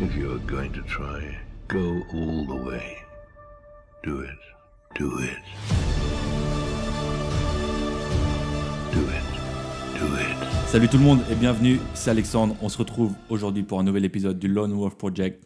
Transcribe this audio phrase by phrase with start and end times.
[0.00, 2.98] If you're going to try, go all the way.
[4.04, 4.38] Do it.
[4.94, 5.38] Do it.
[8.92, 9.98] Do it.
[9.98, 10.68] Do it.
[10.68, 12.56] Salut tout le monde et bienvenue, c'est Alexandre.
[12.62, 15.44] On se retrouve aujourd'hui pour un nouvel épisode du Lone Wolf Project.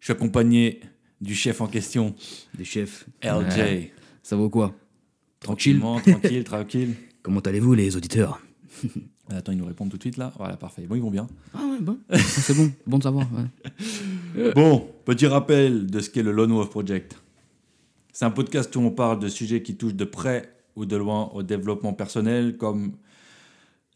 [0.00, 0.80] Je suis accompagné
[1.20, 2.14] du chef en question,
[2.56, 3.06] Des chefs.
[3.22, 3.56] LJ.
[3.56, 3.92] Ouais.
[4.22, 4.74] Ça vaut quoi?
[5.38, 5.80] Tranquille,
[6.44, 6.94] tranquille.
[7.22, 8.40] Comment allez-vous les auditeurs?
[9.36, 10.32] Attends, ils nous répondent tout de suite là.
[10.36, 10.82] Voilà, parfait.
[10.88, 11.26] Bon, ils vont bien.
[11.54, 11.98] Ah ouais, bon.
[12.16, 13.26] C'est bon, bon de savoir.
[13.32, 14.52] ouais.
[14.54, 17.16] Bon, petit rappel de ce qu'est le Lone Wolf Project.
[18.12, 21.30] C'est un podcast où on parle de sujets qui touchent de près ou de loin
[21.34, 22.92] au développement personnel, comme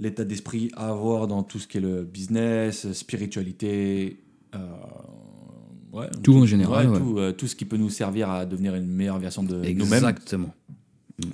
[0.00, 4.24] l'état d'esprit à avoir dans tout ce qui est le business, spiritualité,
[4.54, 4.58] euh,
[5.92, 6.98] ouais, Tout en général, ouais.
[6.98, 9.92] Tout, euh, tout ce qui peut nous servir à devenir une meilleure version de nous-mêmes.
[9.92, 10.54] Exactement.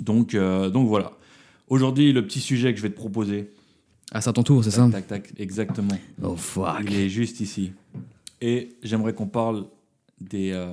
[0.00, 1.12] Donc, euh, donc voilà.
[1.68, 3.50] Aujourd'hui, le petit sujet que je vais te proposer.
[4.12, 5.96] À ton tour, c'est ça Tac, tac, exactement.
[6.22, 6.80] Oh fuck.
[6.84, 7.72] Il est juste ici.
[8.40, 9.66] Et j'aimerais qu'on parle
[10.20, 10.66] des, euh,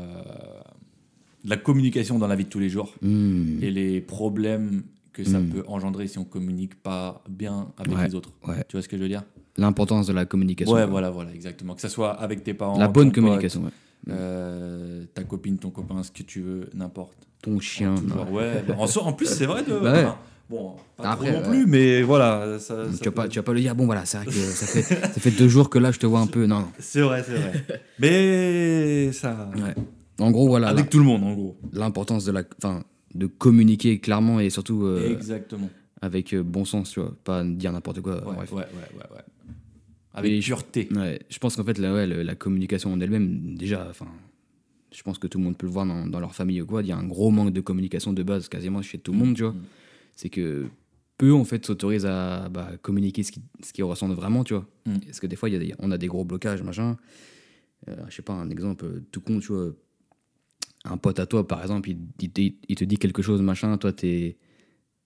[1.44, 5.24] de la communication dans la vie de tous les jours Hmm, et les problèmes que
[5.24, 5.50] ça Mm.
[5.50, 8.32] peut engendrer si on communique pas bien avec Ouais, les autres.
[8.48, 8.64] ouais.
[8.68, 9.24] Tu vois ce que je veux dire?
[9.58, 10.74] L'importance de la communication.
[10.74, 10.90] Ouais, quoi.
[10.92, 11.74] voilà, voilà, exactement.
[11.76, 13.72] Que ça soit avec tes parents, La bonne pote, communication, ouais.
[14.10, 17.14] Euh, ta copine, ton copain, ce que tu veux, n'importe.
[17.42, 17.96] Ton chien.
[18.32, 18.64] Ouais.
[18.68, 19.74] bah, en, so- en plus, c'est vrai de.
[19.80, 20.04] Bah ouais.
[20.06, 20.18] enfin,
[20.50, 21.50] bon, pas Après, trop non ouais.
[21.58, 22.58] plus, mais voilà.
[22.60, 24.26] ça- ça Tu vas, peut- pas, tu vas pas le dire, bon voilà, c'est vrai
[24.26, 26.46] que ça fait, ça fait deux jours que là je te vois un peu.
[26.48, 26.68] Non, non.
[26.80, 27.64] C'est vrai, c'est vrai.
[28.00, 29.50] mais ça.
[29.56, 29.76] Ouais.
[30.20, 31.58] En gros, voilà, Avec tout le monde, en gros.
[31.74, 35.70] l'importance de la, enfin, de communiquer clairement et surtout euh, Exactement.
[36.02, 38.16] avec euh, bon sens, tu vois, pas dire n'importe quoi.
[38.28, 38.52] Ouais, bref.
[38.52, 39.24] ouais, ouais, ouais, ouais.
[40.18, 40.88] Avec Et- pureté.
[40.94, 44.08] Ouais, je pense qu'en fait, la, ouais, la communication en elle-même, déjà, enfin,
[44.92, 46.82] je pense que tout le monde peut le voir dans, dans leur famille ou quoi,
[46.82, 49.36] il y a un gros manque de communication de base quasiment chez tout le monde,
[49.36, 49.52] tu vois.
[49.54, 49.64] Mm.
[50.16, 50.66] C'est que
[51.20, 54.66] peu, en fait, s'autorisent à bah, communiquer ce qu'ils ce qu'ils ressentent vraiment, tu vois.
[54.88, 54.98] Mm.
[55.06, 56.98] Parce que des fois, y a des- on a des gros blocages, machin.
[57.88, 59.72] Euh, je sais pas, un exemple tout con, tu vois.
[60.86, 64.38] Un pote à toi, par exemple, il, il te dit quelque chose, machin, toi, t'es.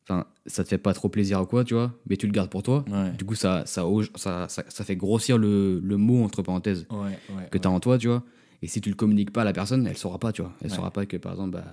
[0.03, 2.49] Enfin, ça te fait pas trop plaisir ou quoi, tu vois, mais tu le gardes
[2.49, 2.83] pour toi.
[2.89, 3.11] Ouais.
[3.17, 3.85] Du coup, ça, ça,
[4.15, 7.47] ça, ça, ça fait grossir le, le mot, entre parenthèses, Ouais, ouais.
[7.51, 8.23] que tu as en toi, tu vois.
[8.63, 10.53] Et si tu le communiques pas à la personne, elle saura pas, tu vois.
[10.61, 11.65] Elle saura pas que, par exemple, bah,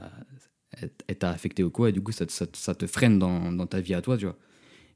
[1.07, 3.67] elle, t'a affecté ou quoi, et du coup, ça, te- ça, te- freine dans, dans
[3.67, 4.37] ta vie à toi, tu vois.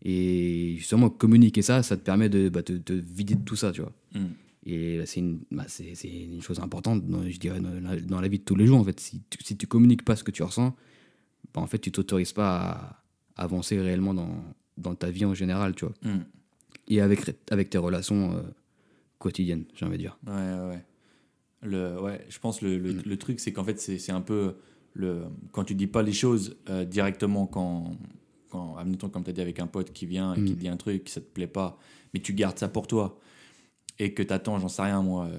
[0.05, 3.73] Et justement, communiquer ça, ça te permet de bah, te, te vider de tout ça,
[3.73, 3.93] tu vois.
[4.15, 4.27] Mm.
[4.67, 8.21] Et bah, c'est une, c'est, c'est une chose importante, dans, je dirais, dans la, dans
[8.21, 8.99] la vie de tous les jours, en fait.
[9.01, 10.75] Si tu, si tu communiques pas ce que tu ressens,
[11.55, 13.02] bah, en fait, tu t'autorises pas à
[13.37, 14.31] avancer réellement dans,
[14.79, 16.21] dans ta vie en général, tu vois Mm.
[16.89, 17.21] et avec,
[17.51, 18.43] avec tes relations euh,
[19.19, 20.19] quotidiennes, j'ai envie de dire.
[20.27, 20.85] Ouais, ouais, ouais.
[21.63, 23.03] Le, ouais, je pense le, le, Mm.
[23.07, 24.57] le truc, c'est qu'en fait, c'est un peu
[24.95, 25.23] le,
[25.53, 27.93] quand tu dis pas les choses euh, directement, quand,
[28.51, 30.57] quand, admettons, comme tu as dit avec un pote qui vient et qui Mm.
[30.57, 31.79] te dit un truc, ça te plaît pas,
[32.13, 33.19] mais tu gardes ça pour toi
[33.99, 35.27] et que tu attends, j'en sais rien, moi.
[35.27, 35.39] euh,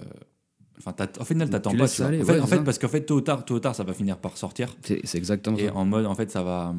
[0.79, 1.87] Enfin, au final, t'attends pas.
[1.87, 3.59] tu aller, en fait, ouais, en fait parce qu'en fait, tôt ou tard, tôt ou
[3.59, 4.75] tard, ça va finir par sortir.
[4.81, 5.75] C'est c'est exactement Et ça.
[5.75, 6.73] en mode, en fait, ça va.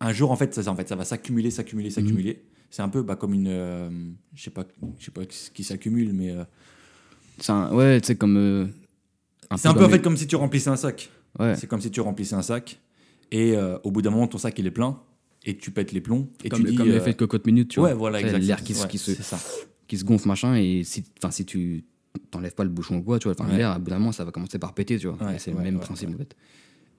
[0.00, 1.94] Un jour, en fait, ça, en fait, ça va s'accumuler, s'accumuler, Mhm.
[1.94, 2.42] s'accumuler.
[2.70, 3.48] C'est un peu bah, comme une.
[3.48, 3.90] euh,
[4.34, 4.64] je sais pas,
[4.98, 6.30] je sais pas ce qui s'accumule, mais.
[6.30, 6.44] euh,
[7.38, 8.36] C'est un- ouais, sais, comme.
[8.36, 8.66] euh,
[9.56, 11.10] c'est un peu en comme fait comme si tu remplissais un sac.
[11.38, 11.56] Ouais.
[11.56, 12.80] C'est comme si tu remplissais un sac
[13.32, 15.00] et euh, au bout d'un moment, ton sac il est plein
[15.44, 16.74] et tu pètes les plombs et Comme, tu dis.
[16.76, 18.10] comme l'effet de cocotte minute, tu ouais, vois.
[18.10, 18.20] voilà.
[18.20, 19.38] L'air qui, se- Ouais, qui, se, c'est ça.
[19.88, 21.84] qui se gonfle, machin, et si, si tu
[22.30, 24.30] t'enlèves pas le bouchon ou quoi, tu vois, l'air, à bout d'un moment, ça va
[24.32, 25.18] commencer par péter, tu vois.
[25.38, 26.36] C'est le même principe, en fait.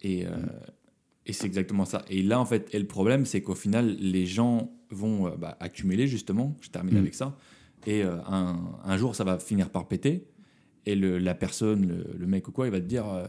[0.01, 0.31] Et, euh,
[1.25, 2.03] et c'est exactement ça.
[2.09, 5.55] Et là, en fait, et le problème, c'est qu'au final, les gens vont euh, bah,
[5.59, 6.55] accumuler, justement.
[6.61, 6.97] Je termine Mm.
[6.97, 7.37] avec ça.
[7.87, 10.27] Et euh, un, un jour, ça va finir par péter.
[10.85, 13.27] Et le, la personne, le, le mec ou quoi, il va te dire euh,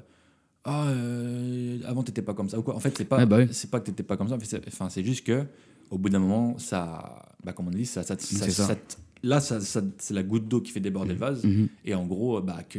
[0.64, 2.58] Ah, euh, avant, t'étais pas comme ça.
[2.58, 2.74] Ou quoi.
[2.76, 3.48] En fait, c'est pas, Ouais, bah oui.
[3.52, 4.36] c'est pas que t'étais pas comme ça.
[4.68, 5.44] Enfin, c'est juste que
[5.90, 7.26] au bout d'un moment, ça.
[7.44, 8.76] Bah, comme on dit, ça, ça, ça-
[9.22, 11.44] là, c'est la goutte d'eau qui fait déborder le vase.
[11.44, 11.68] Mhm.
[11.84, 12.78] Et en gros, bah, que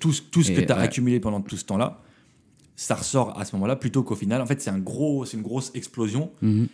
[0.00, 0.82] tout, ce- tout ce que Et tu as ouais.
[0.82, 2.02] accumulé pendant tout ce temps-là,
[2.80, 5.42] ça ressort à ce moment-là, plutôt qu'au final, en fait, c'est un gros, c'est une
[5.42, 6.68] grosse explosion Mhm.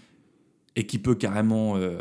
[0.77, 1.99] et qui peut carrément euh,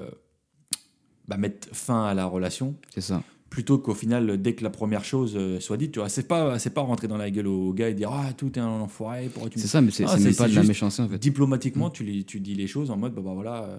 [1.28, 3.24] bah, mettre fin à la relation, C'est ça.
[3.50, 6.60] plutôt qu'au final, dès que la première chose euh, soit dite, tu vois, c'est pas,
[6.60, 9.30] c'est pas rentrer dans la gueule au gars et dire ah tout est un enfoiré,
[9.32, 11.18] pourquoi tu me C'est ça, mais c'est Ah, même pas de la méchanceté, en fait.
[11.18, 13.78] Diplomatiquement, tu, les- tu dis les choses en mode bah, bah voilà, euh,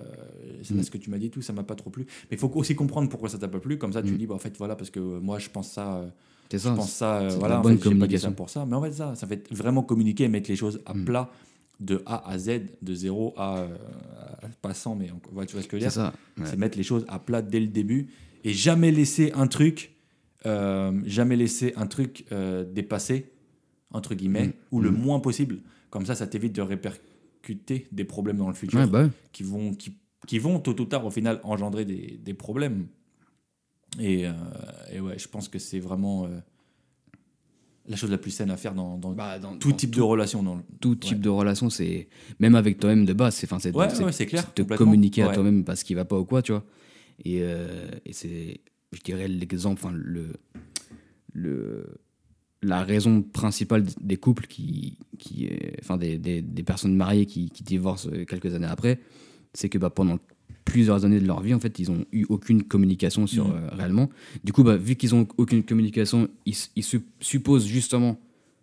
[0.62, 0.82] c'est Mm.
[0.84, 2.04] ce que tu m'as dit, tout ça m'a pas trop plu.
[2.30, 3.76] Mais il faut aussi comprendre pourquoi ça t'a pas plu.
[3.76, 4.16] Comme ça, tu Mm.
[4.16, 6.02] dis bah, en fait voilà parce que moi je pense ça,
[6.52, 8.32] je pense ça, euh, voilà, en bonne fait, pas ça communication.
[8.32, 8.66] pour ça.
[8.66, 11.04] Mais en fait ça, ça fait vraiment communiquer et mettre les choses à Mm.
[11.04, 11.30] plat
[11.80, 13.76] de A à Z, de 0 à, euh,
[14.42, 16.12] à- pas 100, mais ouais, tu vois ce que je veux dire?
[16.38, 16.44] ouais.
[16.46, 18.08] C'est mettre les choses à plat dès le début
[18.44, 19.92] et jamais laisser un truc,
[20.46, 23.30] euh, jamais laisser un truc euh, dépasser
[23.90, 24.52] entre guillemets Mm.
[24.72, 24.96] ou le Mm.
[24.98, 25.58] moins possible.
[25.90, 29.10] Comme ça, ça t'évite de répercuter des problèmes dans le futur Ouais, bah ouais.
[29.32, 29.92] qui vont qui,
[30.26, 32.86] qui vont tôt ou tard au final engendrer des, des problèmes.
[34.00, 34.32] Et, euh,
[34.92, 36.40] et ouais, je pense que c'est vraiment euh,
[37.86, 40.00] la chose la plus saine à faire dans, dans Bah, dans- tout dans type de
[40.00, 40.42] relation.
[40.42, 41.22] Dans le- tout type Ouais.
[41.22, 42.08] de relation, c'est
[42.40, 45.82] même avec toi-même de base, c'est c'est Ouais, ouais, clair, te communiquer à toi-même parce
[45.82, 46.64] qu'il va pas ou quoi, tu vois.
[47.24, 48.60] Et, euh, et c'est,
[48.92, 50.32] je dirais l'exemple, enfin le
[51.32, 51.86] le
[52.62, 55.50] la raison principale des couples qui qui
[55.80, 59.00] enfin des, des, des personnes mariées qui, qui divorcent quelques années après,
[59.52, 60.18] c'est que bah, pendant
[60.64, 63.54] plusieurs années de leur vie, en fait, ils ont eu aucune communication sur Mhm.
[63.54, 64.10] euh, réellement.
[64.44, 66.56] Du coup, bah, vu qu'ils ont aucune communication, ils,
[67.20, 68.18] supposent justement,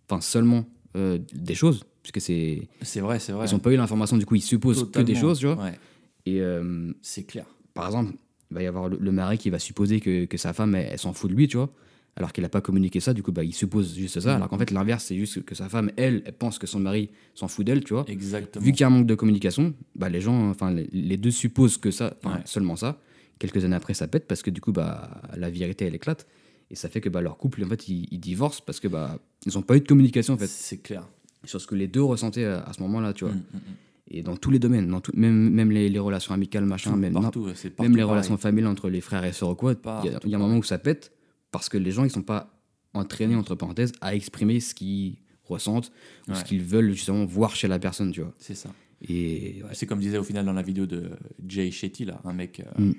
[0.09, 0.65] enfin seulement
[0.95, 3.47] euh, des choses, puisque c'est C'est vrai, c'est vrai.
[3.47, 5.63] ils n'ont pas eu l'information, du coup, ils supposent que des choses, tu vois.
[5.63, 5.77] Ouais,
[6.25, 7.45] Et euh, c'est clair.
[7.73, 8.13] par exemple,
[8.49, 10.89] il va y avoir le, le mari qui va supposer que, que sa femme, elle,
[10.91, 11.69] elle s'en fout de lui, tu vois.
[12.17, 14.35] Alors qu'il n'a pas communiqué ça, du coup, bah, il suppose juste ça.
[14.35, 17.09] Alors qu'en fait, l'inverse, c'est juste que sa femme, elle, elle pense que son mari
[17.35, 18.03] s'en fout d'elle, tu vois.
[18.09, 18.63] Exactement.
[18.65, 21.31] Vu qu'il y a un manque de communication, bah, les gens, enfin, les, les deux
[21.31, 22.31] supposent que ça, Ouais.
[22.45, 22.99] seulement ça.
[23.39, 26.27] Quelques années après, ça pète parce que du coup, bah, la vérité, elle éclate.
[26.69, 29.17] Et ça fait que bah, leur couple, en fait, ils, ils divorcent parce que bah,
[29.45, 31.07] ils n'ont pas eu de communication, en fait, C'est clair.
[31.45, 33.33] sur ce que les deux ressentaient à, à ce moment-là, tu vois.
[33.33, 34.13] Mm, mm, mm.
[34.13, 36.97] Et dans tous les domaines, dans tout, même, même les, les relations amicales, machin, Tout,
[36.97, 38.03] même, partout, partout même les pareil.
[38.11, 39.73] relations familiales entre les frères et sœurs ou quoi,
[40.03, 41.13] il y y, a un moment où ça pète
[41.51, 42.49] parce que les gens, ils sont pas
[42.93, 45.91] entraînés, entre parenthèses, à exprimer ce qu'ils ressentent
[46.29, 48.33] ou ce qu'ils veulent justement voir chez la personne, tu vois.
[48.39, 48.69] C'est ça.
[49.07, 51.11] Et ouais, C'est comme disait au final dans la vidéo de
[51.47, 52.59] Jay Shetty, là, un mec.
[52.59, 52.93] euh, Mm.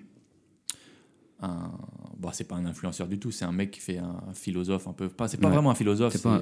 [1.40, 1.72] un,
[2.18, 4.92] bon, c'est pas un influenceur du tout, c'est un mec qui fait un philosophe un
[4.92, 5.08] peu.
[5.08, 5.54] Pas, c'est pas Ouais.
[5.54, 6.40] vraiment un philosophe, c'est pas.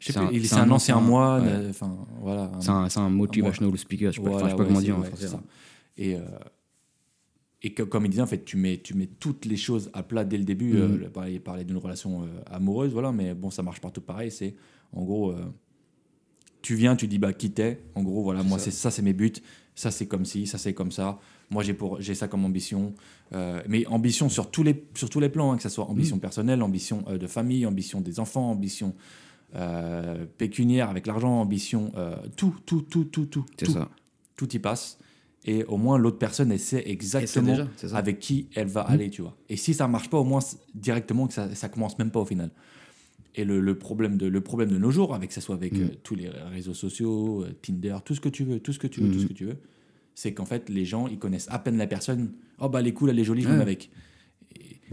[0.00, 1.44] c'est un- il- c'est un, un ancien moine.
[1.46, 2.50] euh, Enfin, voilà.
[2.60, 5.02] C'est un, motivational speaker, je sais pas, enfin, je sais pas Voilà, comment dire en
[5.02, 5.26] français.
[5.34, 5.42] hein.
[5.98, 6.20] Et, euh,
[7.62, 10.02] et que- comme il disait, en fait, tu mets, tu mets toutes les choses à
[10.02, 10.72] plat dès le début.
[10.72, 11.02] Mhm.
[11.04, 14.30] euh, bah, il parlait d'une relation euh, amoureuse, voilà, mais bon, ça marche partout pareil.
[14.30, 14.54] C'est
[14.92, 15.44] en gros, euh,
[16.62, 17.80] tu viens, tu dis bah qui t'es.
[17.94, 18.66] En gros, voilà, moi ça.
[18.66, 19.32] c'est ça, c'est mes buts.
[19.74, 21.18] Ça c'est comme ci, ça c'est comme ça.
[21.48, 22.92] Moi j'ai pour j'ai ça comme ambition.
[23.32, 26.16] Euh, mais ambition sur tous les sur tous les plans, hein, que ce soit ambition
[26.16, 26.20] Mhm.
[26.20, 28.94] personnelle, ambition de famille, ambition des enfants, ambition
[30.38, 31.92] pécuniaire avec l'argent, ambition
[32.36, 33.88] tout, tout, tout, tout, tout, C'est ça.
[34.36, 34.98] tout y passe.
[35.46, 38.90] Et au moins, l'autre personne, elle sait exactement déjà, avec qui elle va Mhm.
[38.90, 39.36] aller, tu vois.
[39.48, 40.40] Et si ça marche pas, au moins,
[40.74, 42.50] directement, que ça, ça commence même pas au final.
[43.36, 45.72] Et le, le problème, de, le problème de nos jours, avec que ce soit avec
[45.72, 45.82] Mhm.
[45.82, 48.86] euh, tous les réseaux sociaux, euh, Tinder, tout ce que tu veux, tout ce que
[48.86, 49.22] tu veux, tout Mhm.
[49.22, 49.56] ce que tu veux,
[50.14, 52.32] c'est qu'en fait, les gens, ils connaissent à peine la personne.
[52.58, 53.60] Oh, bah, elle est cool, elle est jolie, je Ouais.
[53.60, 53.90] avec.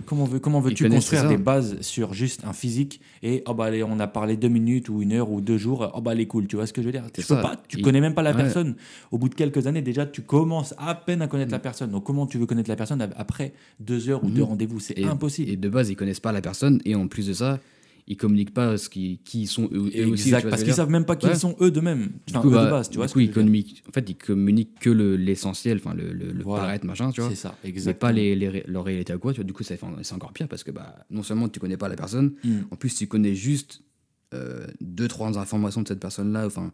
[0.05, 3.81] Comment veux, comment veux-tu construire des bases sur juste un physique et oh bah allez,
[3.83, 6.27] on a parlé deux minutes ou une heure ou deux jours oh bah elle est
[6.27, 7.03] cool tu vois ce que je veux dire?
[7.11, 7.41] Tu C'est peux ça.
[7.41, 8.37] pas tu Il- connais même pas la Ouais.
[8.37, 8.75] personne
[9.11, 11.53] au bout de quelques années déjà tu commences à peine à connaître Mm.
[11.53, 14.33] la personne donc comment tu veux connaître la personne après deux heures ou Mhm.
[14.33, 14.79] deux rendez-vous?
[14.79, 17.59] C'est impossible Et de base, ils connaissent pas la personne et en plus de ça,
[18.07, 20.29] ils communiquent pas ce qui, qui ils sont eux, eux aussi.
[20.29, 21.33] exact parce qu'ils savent même pas qui Ouais.
[21.33, 23.13] ils sont eux de même Du enfin coup, eux bah, de base tu vois du
[23.13, 26.63] coup ils communiquent, en fait, ils communiquent que le- l'essentiel, enfin le, le, le Voilà.
[26.63, 27.29] paraître, machin, tu vois.
[27.29, 29.43] c'est ça Mais exactement pas les, les, leur réalité à quoi, tu vois.
[29.45, 29.77] Du coup, c'est
[30.13, 32.59] encore pire parce que bah, non seulement tu connais pas la personne, Mm.
[32.71, 33.81] en plus tu connais juste
[34.33, 36.71] euh, deux, trois informations de cette personne-là, enfin,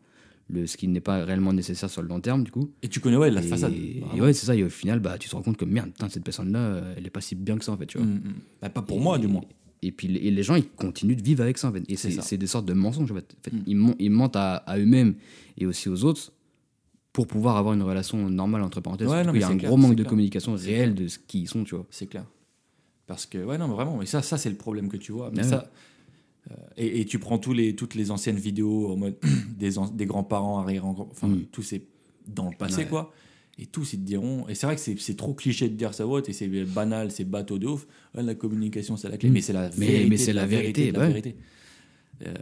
[0.50, 2.72] le, ce qui n'est pas réellement nécessaire sur le long terme, du coup.
[2.82, 4.56] et tu connais ouais la et, façade et ouais, c'est ça.
[4.56, 7.10] Et au final, bah, tu te rends compte que merde, putain, cette personne-là, elle est
[7.10, 8.06] pas si bien que ça, en fait, tu vois.
[8.08, 8.34] Mm, mm.
[8.62, 9.44] Bah, pas pour Et- moi du moins
[9.86, 11.84] Et puis et les gens, ils continuent de vivre avec ça, en fait.
[11.90, 13.36] Et C'est des sortes de mensonges, en fait.
[13.40, 13.64] En fait, Mm.
[13.68, 15.16] ils, men- ils mentent à, à eux-mêmes
[15.58, 16.32] et aussi aux autres
[17.12, 19.08] pour pouvoir avoir une relation normale, entre parenthèses.
[19.08, 20.10] Ouais, non, coup, il y a un clair, gros manque de clair.
[20.10, 21.86] communication réelle de ce qu'ils sont, tu vois.
[21.92, 22.26] c'est clair
[23.06, 25.30] parce que ouais non mais vraiment mais ça ça c'est le problème que tu vois
[25.36, 25.70] mais ça
[26.50, 29.18] euh, et, et tu prends tous les toutes les anciennes vidéos en mode
[29.60, 31.42] des, an- des grands-parents arrière enfin Mm.
[31.52, 31.84] tout c'est
[32.28, 32.88] dans le passé Ouais.
[32.88, 33.14] quoi
[33.60, 35.94] et tous ils te diront et c'est vrai que c'est c'est trop cliché de dire
[35.94, 39.34] ça ouais, et c'est banal c'est bateau de ouf la communication c'est la clé Mm.
[39.34, 41.36] mais c'est la Mais- vérité mais c'est de la vérité, ouais.
[42.26, 42.34] Euh,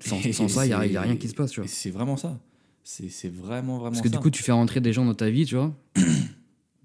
[0.00, 1.68] Sans, sans ça, il n'y a, c'est- y a rien qui se passe, tu vois.
[1.68, 2.38] c'est vraiment ça
[2.84, 4.16] c'est c'est vraiment vraiment Parce que ça.
[4.16, 5.74] du coup, tu fais rentrer des gens dans ta vie, tu vois.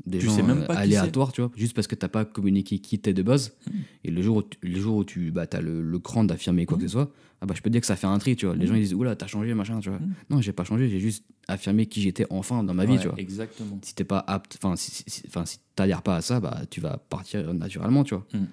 [0.07, 1.51] Des Tu gens sais même euh, pas aléatoires, tu vois.
[1.55, 3.53] Juste parce que t'as pas communiqué qui t'es de base.
[3.67, 3.71] Mm.
[4.05, 6.65] Et le jour où tu, le jour où tu bah, as le, le cran d'affirmer
[6.65, 6.81] quoi Mm.
[6.81, 8.47] que ce soit, ah bah, je peux te dire que ça fait un tri, tu
[8.47, 8.55] vois.
[8.55, 8.67] Les Mm.
[8.69, 10.00] gens ils disent, oula, t'as changé, machin, tu vois.
[10.00, 10.13] Mm.
[10.31, 13.08] Non, j'ai pas changé, j'ai juste affirmé qui j'étais enfin dans ma vie, Ouais, tu
[13.08, 13.20] vois.
[13.20, 16.81] exactement Si t'es pas apte, enfin, si, si, si- t'adhères pas à ça, bah, tu
[16.81, 18.25] vas partir naturellement, tu vois.
[18.34, 18.46] Mm.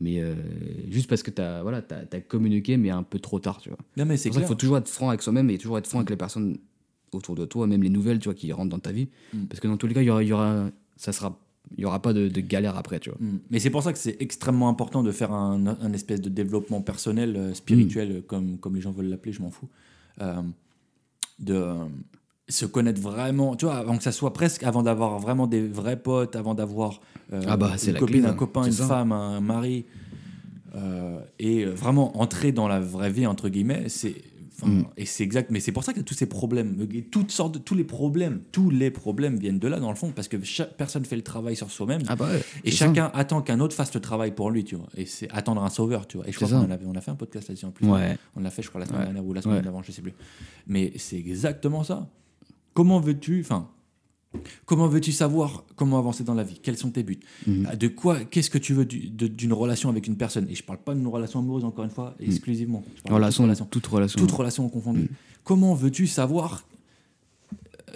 [0.00, 0.34] Mais euh,
[0.90, 1.80] juste parce que t'as voilà,
[2.12, 3.78] as, communiqué, mais un peu trop tard, tu vois.
[3.96, 6.10] non mais C'est clair faut toujours être franc avec soi-même et toujours être franc avec
[6.10, 6.58] les personnes
[7.12, 9.08] autour de toi, même les nouvelles, tu vois, qui rentrent dans ta vie.
[9.32, 9.44] Mm.
[9.44, 11.38] Parce que dans tous les cas, il y aura, il y aura, ça sera,
[11.76, 13.18] il y aura pas de, de galère après, tu vois.
[13.20, 13.38] Mm.
[13.50, 16.82] Mais c'est pour ça que c'est extrêmement important de faire un, un espèce de développement
[16.82, 19.68] personnel, euh, spirituel, comme, comme les gens veulent l'appeler, je m'en fous.
[20.20, 20.42] Euh,
[21.38, 21.72] de
[22.48, 25.96] se connaître vraiment, tu vois, avant que ça soit presque, avant d'avoir vraiment des vrais
[26.00, 27.00] potes, avant d'avoir
[27.32, 28.86] euh, Ah bah, une copine, clé, un copain, une ça.
[28.86, 29.86] femme, un mari,
[30.74, 34.14] euh, et euh, vraiment entrer dans la vraie vie, entre guillemets, c'est
[34.62, 34.82] Mm.
[34.96, 36.86] Et c'est exact, mais c'est pour ça qu'il y a tous ces problèmes.
[37.10, 40.12] Toutes sortes de, tous les problèmes, tous les problèmes viennent de là, dans le fond,
[40.14, 42.02] parce que chaque personne fait le travail sur soi-même.
[42.06, 42.86] Ah bah ouais, Et ça.
[42.86, 44.86] chacun attend qu'un autre fasse le travail pour lui, tu vois.
[44.96, 46.28] Et c'est attendre un sauveur, tu vois.
[46.28, 47.86] Et je crois qu'on avait- on a fait un podcast là-dessus en plus.
[47.86, 48.16] Ouais.
[48.36, 49.06] On l'a fait, je crois, la semaine Ouais.
[49.06, 50.14] dernière ou la semaine d'avant, je sais plus.
[50.66, 52.08] Mais c'est exactement ça.
[52.74, 53.68] Comment veux-tu, enfin,
[54.66, 56.58] comment veux-tu savoir comment avancer dans la vie?
[56.62, 57.20] Quels sont tes buts?
[57.46, 57.68] Mhm.
[57.78, 60.46] De quoi Qu'est-ce que tu veux d'une relation avec une personne?
[60.50, 62.82] Et je parle pas d'une relation amoureuse, encore une fois, exclusivement.
[62.96, 63.14] Je parle de toute Mhm.
[63.14, 63.64] Relation, relation.
[63.66, 64.18] toute relation.
[64.20, 65.02] Toute relation confondue.
[65.02, 65.08] Mm.
[65.44, 66.66] Comment veux-tu savoir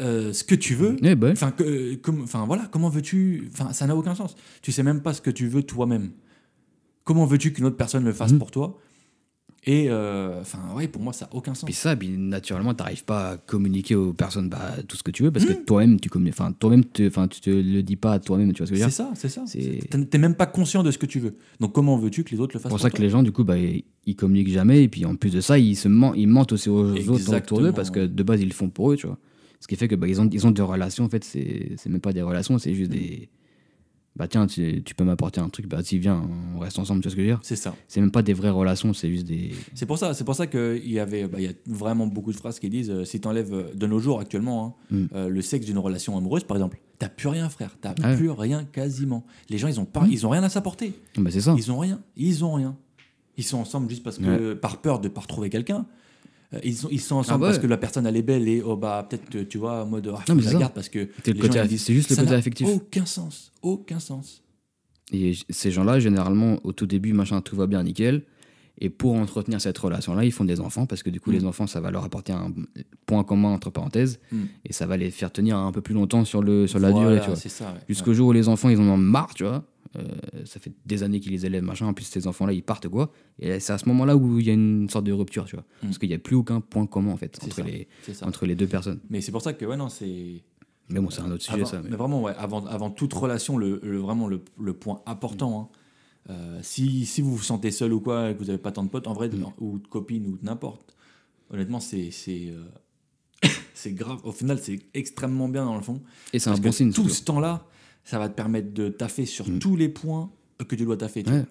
[0.01, 0.97] euh, ce que tu veux?
[1.03, 1.33] Eh ouais.
[1.33, 4.37] Enfin, que- comme- enfin voilà, comment veux-tu Enfin, ça n'a aucun sens.
[4.63, 6.13] Tu sais même pas ce que tu veux toi-même.
[7.03, 8.39] Comment veux-tu qu'une autre personne le fasse Mhm.
[8.39, 8.79] pour toi?
[9.65, 11.65] Et euh, enfin, ouais, pour moi, ça n'a aucun sens.
[11.65, 15.25] Puis ça, puis naturellement, t'arrives pas à communiquer aux personnes bah, tout ce que tu
[15.25, 15.49] veux parce Hmm.
[15.49, 16.35] que toi-même, tu communiques.
[16.39, 18.91] Enfin, toi-même, tu te le dis pas à toi-même, tu vois ce que je veux
[18.91, 19.43] C'est dire ça, c'est ça.
[19.47, 21.35] C'est- T'es t'es même pas conscient de ce que tu veux.
[21.61, 23.23] Donc comment veux-tu que les autres le C'est fassent pour pour ça que les gens,
[23.23, 24.85] du coup, bah, ils communiquent jamais.
[24.85, 27.61] Et puis en plus de ça, ils, se mentent, ils mentent aussi aux autres autour
[27.61, 29.19] d'eux parce que de base, ils le font pour eux, tu vois.
[29.61, 31.89] Ce qui fait que bah, ils, ont, ils ont des relations, en fait, c'est c'est
[31.91, 33.29] même pas des relations, c'est juste des.
[34.19, 37.07] Bah tiens, tu, tu peux m'apporter un truc, bah si, viens, on reste ensemble, tu
[37.09, 37.75] vois ce que je veux dire C'est ça.
[37.87, 39.53] C'est même pas des vraies relations, c'est juste des.
[39.75, 42.33] C'est pour ça, c'est pour ça qu'il y avait, bah, il y a vraiment beaucoup
[42.33, 45.05] de phrases qui disent, euh, si t'enlèves euh, de nos jours actuellement, hein, Mm.
[45.15, 47.77] euh, le sexe d'une relation amoureuse, par exemple, t'as plus rien, frère.
[47.81, 48.17] T'as Ouais.
[48.17, 49.25] plus rien quasiment.
[49.51, 50.09] Les gens, ils ont pas, Mm.
[50.11, 50.95] ils ont rien à s'apporter.
[51.17, 51.55] Bah c'est ça.
[51.57, 52.01] Ils ont rien.
[52.17, 52.77] Ils ont rien.
[53.37, 55.87] Ils sont ensemble juste parce que, par peur de pas retrouver quelqu'un.
[56.55, 57.53] Euh, Ils sont, ils sont ensemble Ah ouais.
[57.53, 59.87] parce que la personne elle est belle et oh bah peut-être euh, tu vois en
[59.87, 61.35] mode ah, Non, mais la garde parce que C'est
[61.93, 62.67] juste le côté affectif.
[62.69, 64.43] Aucun sens, aucun sens.
[65.13, 68.25] Et ces gens-là, généralement, au tout début, machin, tout va bien, nickel.
[68.81, 71.35] Et pour entretenir cette relation-là, ils font des enfants parce que du coup, Mm.
[71.35, 72.53] les enfants, ça va leur apporter un
[73.07, 74.37] point commun entre parenthèses Mm.
[74.67, 77.17] et ça va les faire tenir un peu plus longtemps sur, le, sur la Voilà,
[77.19, 77.39] durée, ouais.
[77.89, 79.65] Jusqu'au jour où les enfants, ils en ont marre, tu vois.
[79.97, 80.05] Euh,
[80.45, 81.87] ça fait des années qu'ils les élèvent, machin.
[81.87, 83.11] En plus, ces enfants-là, ils partent, quoi.
[83.39, 85.65] Et c'est à ce moment-là où il y a une sorte de rupture, tu vois.
[85.83, 85.87] Mm.
[85.87, 87.63] Parce qu'il n'y a plus aucun point commun, en fait, entre ça.
[87.63, 87.89] les,
[88.23, 89.01] entre deux personnes.
[89.09, 90.43] Mais c'est pour ça que ouais non c'est
[90.91, 91.81] Mais bon, c'est un autre sujet, Avant- ça.
[91.83, 91.97] mais Mais...
[91.97, 95.73] vraiment, ouais, avant, avant toute relation, le, le- vraiment le, le point important,
[96.29, 98.73] hein, euh, si, si vous vous sentez seul ou quoi, et que vous n'avez pas
[98.73, 99.45] tant de potes, en vrai, Mm.
[99.61, 100.95] ou de copines, ou de n'importe,
[101.51, 102.65] honnêtement, c'est c'est euh,
[103.75, 104.21] c'est grave.
[104.25, 106.03] Au final, c'est extrêmement bien dans le fond.
[106.35, 107.65] Et c'est un bon signe, Tout ce temps-là,
[108.09, 109.59] ça va te permettre de taffer sur Mm.
[109.59, 110.31] tous les points
[110.67, 111.23] que tu dois taffer.
[111.23, 111.39] tu Ouais.
[111.41, 111.47] vois.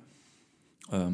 [1.00, 1.10] Euh,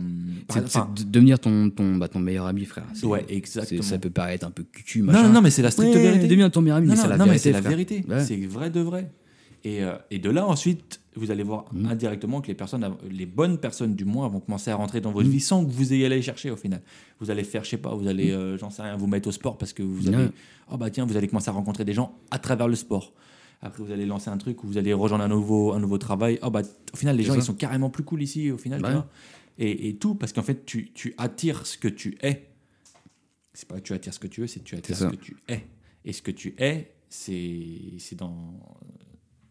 [0.50, 0.64] C'est
[1.04, 2.86] de devenir ton, ton, bah, ton meilleur ami, frère.
[3.04, 3.82] Ouais, exactement.
[3.82, 5.24] Ça peut paraître un peu cucu, machin.
[5.24, 6.28] non, non, mais c'est la stricte Ouais, vérité.
[6.28, 7.40] Deviens ton meilleur ami, Non, mais non, c'est la vérité.
[7.40, 7.72] c'est la frère.
[7.72, 8.06] vérité.
[8.08, 8.24] Ouais.
[8.24, 9.12] C'est vrai de vrai.
[9.66, 11.88] Et, euh, et de là, ensuite, vous allez voir Mhm.
[11.88, 15.26] indirectement que les personnes, les bonnes personnes du moins, vont commencer à rentrer dans votre
[15.28, 15.34] Mhm.
[15.34, 16.82] vie sans que vous ayez à aller chercher au final.
[17.20, 19.32] Vous allez faire, je sais pas, vous allez, euh, j'en sais rien, vous mettre au
[19.32, 20.18] sport parce que vous avez.
[20.26, 20.32] Ouais.
[20.72, 23.12] oh bah tiens, vous allez commencer à rencontrer des gens à travers le sport.
[23.66, 26.38] Après, vous allez lancer un truc où vous allez rejoindre un nouveau, un nouveau travail.
[26.44, 26.62] Oh bah,
[26.94, 27.40] au final, les gens, ça.
[27.40, 29.10] ils sont carrément plus cool ici, au final, tu vois.
[29.58, 32.50] Et, et tout, parce qu'en fait, tu, tu attires ce que tu es.
[33.54, 35.16] C'est pas que tu attires ce que tu veux, c'est que tu attires ce que
[35.16, 35.64] tu es.
[36.06, 38.60] Et ce que tu es, c'est dans.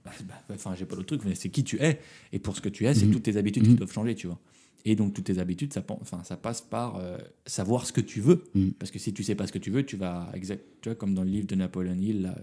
[0.04, 1.98] bah, bah, Enfin, j'ai pas d'autre truc, mais c'est qui tu es.
[2.32, 3.12] Et pour ce que tu es, c'est Mhm.
[3.12, 3.76] toutes tes habitudes qui Mhm.
[3.76, 4.38] doivent changer, tu vois.
[4.84, 8.00] Et donc, toutes tes habitudes, ça, pen- enfin, ça passe par euh, savoir ce que
[8.00, 8.42] tu veux.
[8.54, 8.72] Mhm.
[8.72, 10.96] Parce que si tu sais pas ce que tu veux, tu vas, exact, tu vois,
[10.96, 12.34] comme dans le livre de Napoleon Hill, là,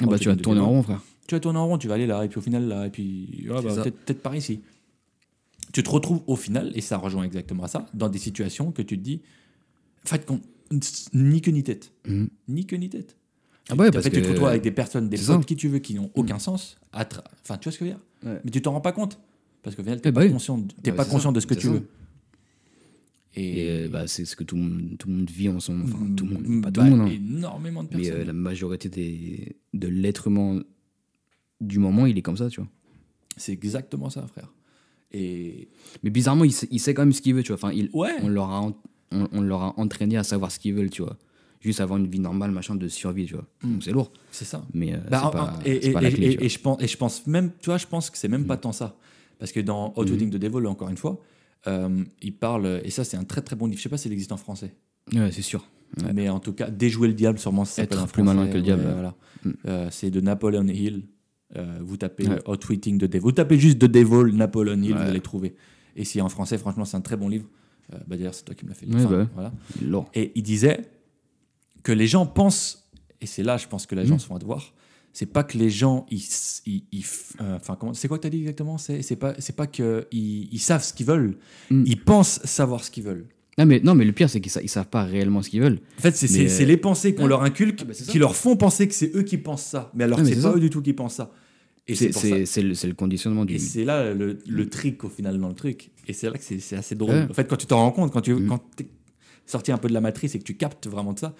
[0.00, 1.02] Ah bah, tu vas tourner en rond, frère.
[1.26, 2.90] tu vas tourner en rond, tu vas aller là, et puis au final là, et
[2.90, 4.60] puis ah bah, peut-être par ici.
[5.72, 8.80] Tu te retrouves au final, et ça rejoint exactement à ça, dans des situations que
[8.82, 9.20] tu te dis,
[10.04, 10.24] fait,
[11.12, 11.92] ni queue ni tête.
[12.06, 12.28] Mhm.
[12.48, 13.16] Ni queue ni tête.
[13.70, 15.36] Ah ouais, parce fait, tu te que- retrouves avec des personnes, des potes, ça.
[15.38, 15.44] Mm.
[15.44, 16.78] qui tu veux, qui n'ont aucun sens.
[16.92, 18.00] Enfin, tu vois ce que je veux dire?
[18.24, 18.40] Ouais.
[18.44, 19.18] Mais tu t'en rends pas compte.
[19.62, 20.32] Parce qu'au final, tu n'es bah pas, oui.
[20.32, 21.32] conscient, Ouais, pas conscient ça.
[21.32, 21.72] de ce que tu ça.
[21.72, 21.88] veux.
[23.34, 25.80] Et euh, bah, c'est ce que tout le monde, tout le monde vit en son.
[25.82, 27.12] Enfin, tout le monde, pas tout bah, le monde, hein.
[27.12, 28.20] Énormément de Mais personnes.
[28.22, 30.62] euh, la majorité des, de l'être humain
[31.60, 32.68] du moment, il est comme ça, tu vois.
[33.36, 34.52] C'est exactement ça, frère.
[35.12, 35.68] Et
[36.02, 37.56] Mais bizarrement, il sait, il sait quand même ce qu'il veut, tu vois.
[37.62, 38.62] Enfin, il, ouais, on, leur a,
[39.12, 41.16] on, on leur a entraîné à savoir ce qu'ils veulent, tu vois.
[41.60, 43.46] Juste avoir une vie normale, machin, de survie, tu vois.
[43.62, 43.72] Mm.
[43.72, 44.12] Donc c'est lourd.
[44.30, 44.64] c'est ça.
[44.74, 46.44] Mais euh, Bah, c'est pas, et, et- pas la et- clé, et- tu vois.
[46.44, 48.56] et je pense, et je pense même, tu vois, je pense que c'est même pas
[48.56, 48.60] Mm.
[48.60, 48.96] tant ça.
[49.38, 51.20] Parce que dans Outwitting the Devil, encore une fois,
[51.66, 54.12] euh, il parle, et ça c'est un très très bon livre, je sais pas s'il
[54.12, 54.74] existe en français,
[55.14, 55.66] Ouais, c'est sûr.
[56.02, 56.12] Ouais.
[56.12, 58.84] mais en tout cas, Déjouer le diable, sûrement ça Être plus malin que le diable.
[58.84, 59.14] ouais, voilà.
[59.44, 59.50] Mm.
[59.66, 61.04] Euh, c'est de Napoleon Hill.
[61.56, 62.38] Euh, vous tapez Ouais.
[62.46, 63.20] Outwitting the Devil.
[63.20, 65.54] Vous tapez juste The Devil, Napoleon Hill, vous allez trouver.
[65.96, 67.46] Et si en français, franchement, c'est un très bon livre.
[67.94, 68.96] Euh, bah, D'ailleurs, c'est toi qui me l'as fait lire.
[68.98, 70.04] Enfin, bah voilà.
[70.14, 70.90] Et il disait
[71.82, 72.90] que les gens pensent,
[73.22, 74.20] et c'est là, je pense que les gens Mhm.
[74.20, 74.74] se font devoir,
[75.12, 76.22] c'est pas que les gens, ils,
[76.66, 78.78] ils- ils f- euh, enfin, comment, c'est quoi que tu as dit exactement?
[78.78, 81.36] C'est c'est pas, c'est pas qu'ils ils savent ce qu'ils veulent,
[81.70, 81.84] Mhm.
[81.86, 83.26] ils pensent savoir ce qu'ils veulent.
[83.58, 85.60] Non mais, non, mais le pire, c'est qu'ils sa- ils savent pas réellement ce qu'ils
[85.60, 85.80] veulent.
[85.98, 87.28] En fait, c'est euh, les pensées qu'on ouais.
[87.28, 90.04] leur inculque Ah bah, qui leur font penser que c'est eux qui pensent ça, mais
[90.04, 90.52] alors Ah, que c'est pas ça.
[90.54, 91.32] eux du tout qui pensent ça.
[91.90, 93.54] Et c'est le, le conditionnement du.
[93.54, 95.90] Et c'est là le, le trick au final dans le truc.
[96.06, 97.14] Et c'est là que c'est assez drôle.
[97.14, 97.26] Ouais.
[97.30, 98.46] En fait, quand tu t'en rends compte, quand tu Mhm.
[98.48, 98.88] quand t'es-
[99.46, 101.34] sorti un peu de la matrice et que tu captes vraiment de ça,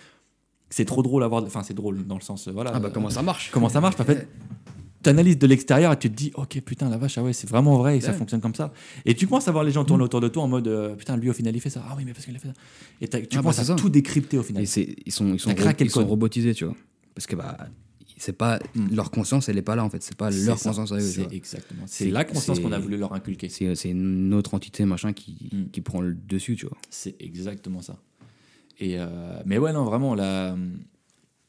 [0.71, 1.43] c'est trop drôle à voir.
[1.45, 2.73] Enfin, c'est drôle dans le sens, euh, voilà.
[2.75, 4.29] Ah bah euh, comment ça marche comment ça marche En fait,
[5.03, 7.49] tu analyses de l'extérieur et tu te dis, ok, putain, la vache, ah ouais, c'est
[7.49, 8.73] vraiment vrai et ça fonctionne comme ça.
[9.07, 11.17] Et tu commences à voir les gens tourner autour de toi en mode, euh, putain,
[11.17, 11.85] lui au final il fait ça.
[11.89, 12.55] Ah oui, mais parce qu'il a fait ça.
[13.01, 13.75] Et tu Ah bah, commences à ça.
[13.77, 14.63] tout décrypter au final.
[14.63, 14.67] Et
[15.07, 16.75] ils sont, ils sont, ro- ils sont robotisés, tu vois.
[17.15, 17.57] Parce que bah,
[18.21, 18.95] c'est pas Mm.
[18.97, 20.03] leur conscience, elle est pas là en fait.
[20.03, 20.71] C'est pas leur ça.
[20.71, 20.99] conscience à eux.
[20.99, 21.83] tu C'est exactement.
[21.87, 23.49] C'est- la conscience qu'on a voulu leur inculquer.
[23.49, 25.71] C'est c'est une autre entité machin qui, Mm.
[25.71, 26.77] qui prend le dessus, tu vois.
[26.91, 27.97] C'est exactement ça.
[28.79, 29.07] Et euh,
[29.47, 30.57] mais ouais, non, vraiment, la...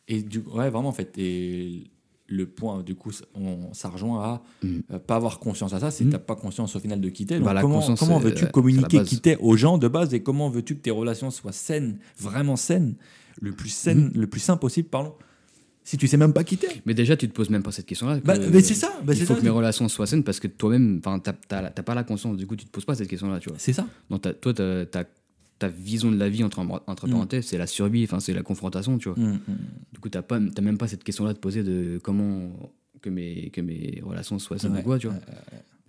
[0.08, 0.40] Et du...
[0.40, 1.14] Ouais, vraiment, en fait.
[1.18, 1.92] Et
[2.28, 3.74] le point, du coup, on...
[3.74, 4.80] ça rejoint à Mm.
[4.92, 6.10] euh, pas avoir conscience à ça, c'est Mm.
[6.12, 7.40] t'as pas conscience au final de quitter.
[7.40, 7.80] Bah, la comment
[8.20, 11.52] veux-tu la communiquer quitter aux gens de base et comment veux-tu que tes relations soient
[11.52, 12.96] saines, vraiment saines,
[13.42, 14.20] le plus saine, Mm.
[14.20, 15.14] le plus sain possible, pardon,
[15.84, 18.20] si tu sais même pas quitter Mais déjà, tu te poses même pas cette question-là.
[18.20, 19.40] que- Bah, mais c'est ça, bah, il faut ça.
[19.40, 21.34] que mes relations soient saines parce que toi-même, t'as-
[21.72, 22.38] pas la conscience.
[22.38, 23.58] Du coup, tu te poses pas cette question-là, tu vois.
[23.58, 23.88] C'est ça.
[24.12, 24.86] Non, t'as- toi, t'as-
[25.60, 27.12] ta vision de la vie entre, entre Mm.
[27.12, 29.18] parenthèses, c'est la survie, enfin, c'est la confrontation, tu vois.
[29.18, 29.40] Mm, mm.
[29.94, 32.50] Du coup, t'as pas, t'as même pas cette question-là de poser de comment
[33.02, 35.18] que mes, que mes relations soient saines Ouais, ou quoi, tu vois.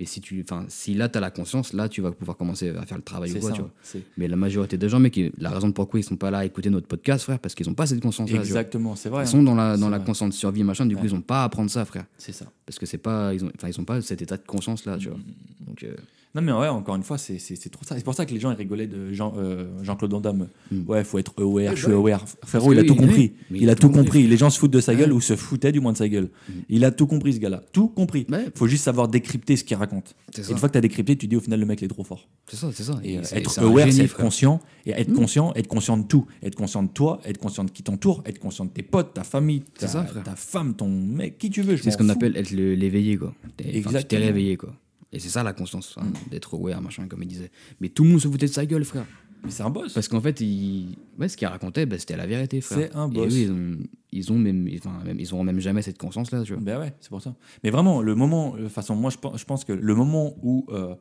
[0.02, 2.86] Et si tu, enfin, si là t'as la conscience, là tu vas pouvoir commencer à
[2.86, 3.54] faire le travail ou quoi, ça.
[3.56, 3.70] tu vois.
[3.82, 6.44] c'est- Mais la majorité des gens, mec, la raison pourquoi ils sont pas là à
[6.46, 8.00] écouter notre podcast, frère, parce qu'ils ont pas cette
[8.32, 8.40] vois.
[8.42, 9.24] Exactement, c'est vrai.
[9.24, 9.30] Ils hein.
[9.30, 10.06] sont dans la, dans la vrai.
[10.06, 12.06] conscience de survie, machin, du coup, ils ont pas à apprendre ça, frère.
[12.16, 12.46] C'est ça.
[12.64, 14.96] Parce que c'est pas, ils ont, enfin, ils ont pas cet état de conscience là,
[14.96, 15.18] tu vois.
[15.66, 15.94] Donc, euh,
[16.32, 17.96] Non, mais ouais, encore une fois, c'est c'est- c'est trop ça.
[17.96, 20.46] C'est pour ça que les gens ils rigolaient de Jean, euh, Jean-Claude Van Damme.
[20.70, 20.82] Mm.
[20.88, 22.24] Ouais, faut être aware, je suis bah aware.
[22.44, 23.32] Frérot, il a tout compris.
[23.50, 24.28] Il a tout compris.
[24.28, 25.16] Les gens se foutent de sa gueule Ouais.
[25.16, 26.28] ou se foutaient du moins de sa gueule.
[26.48, 26.52] Mm.
[26.68, 27.62] Il a tout compris, ce gars-là.
[27.72, 28.26] Tout compris.
[28.30, 30.14] ouais, Faut juste savoir décrypter ce qu'il raconte.
[30.36, 32.04] une fois que tu as décrypté, tu dis au final, le mec, il est trop
[32.04, 32.28] fort.
[32.48, 33.00] C'est ça, c'est ça.
[33.02, 34.24] Et, euh, c'est- être c'est un aware, c'est être frère.
[34.26, 34.60] conscient.
[34.86, 35.14] Et être Mm.
[35.14, 36.26] conscient, être conscient de tout.
[36.44, 39.24] Être conscient de toi, être conscient de qui t'entoure, être conscient de tes potes, ta
[39.24, 39.88] famille, ta,
[40.36, 41.76] femme, ton mec, qui tu veux.
[41.76, 43.34] C'est ce qu'on appelle être le- l'éveillé, quoi.
[43.58, 44.72] Tu t'es réveillé, quoi.
[45.12, 47.50] Et c'est ça la conscience, hein, d'être aware, machin, comme il disait.
[47.80, 49.06] Mais tout le monde se foutait de sa gueule, frère.
[49.42, 49.92] Mais c'est un boss.
[49.94, 50.96] Parce qu'en fait, il...
[51.18, 52.90] ouais, ce qu'il racontait, bah, c'était la vérité, frère.
[52.92, 53.32] C'est un Et boss.
[53.34, 53.76] eux, ils ont,
[54.12, 56.62] ils ont même, enfin, même, ils auront même jamais cette conscience-là, tu vois.
[56.62, 57.34] Ben ouais, c'est pour ça.
[57.64, 60.66] Mais vraiment, le moment, de toute façon, moi je pense, que le moment où.
[60.68, 60.94] euh,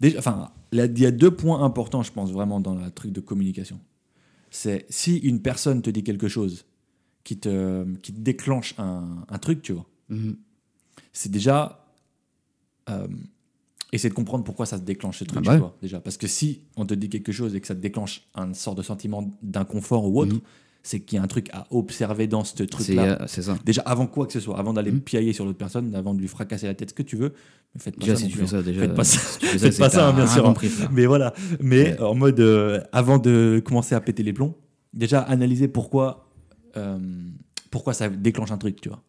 [0.00, 3.20] déjà, enfin, il y a deux points importants, je pense, vraiment, dans le truc de
[3.20, 3.80] communication.
[4.50, 6.64] C'est si une personne te dit quelque chose
[7.24, 10.36] qui te, qui te déclenche un, un truc, tu vois, Mhm.
[11.12, 11.83] c'est déjà.
[12.90, 13.06] Euh,
[13.92, 16.00] essayer de comprendre pourquoi ça se déclenche ce truc Ah chez bah toi, déjà.
[16.00, 18.74] Parce que si on te dit quelque chose et que ça te déclenche un sort
[18.74, 20.40] de sentiment d'inconfort ou autre, Mhm.
[20.82, 23.22] c'est qu'il y a un truc à observer dans ce truc-là.
[23.22, 23.56] euh, c'est ça.
[23.64, 25.00] Déjà, avant quoi que ce soit, avant d'aller Mhm.
[25.00, 27.32] piailler sur l'autre personne, avant de lui fracasser la tête, ce que tu veux,
[27.74, 28.20] mais faites pas Déjà, ça.
[28.20, 28.46] si non tu fais hein.
[28.48, 28.80] ça, déjà.
[28.80, 29.18] Faites pas ça.
[29.20, 30.48] si Faites pas hein, bien sûr, hein.
[30.48, 30.70] compris.
[30.92, 31.32] Mais voilà.
[31.60, 32.00] Mais Ouais.
[32.02, 34.54] en mode, euh, avant de commencer à péter les plombs,
[34.92, 36.28] déjà analyser pourquoi,
[36.76, 36.98] euh,
[37.70, 39.02] pourquoi ça déclenche un truc, tu vois.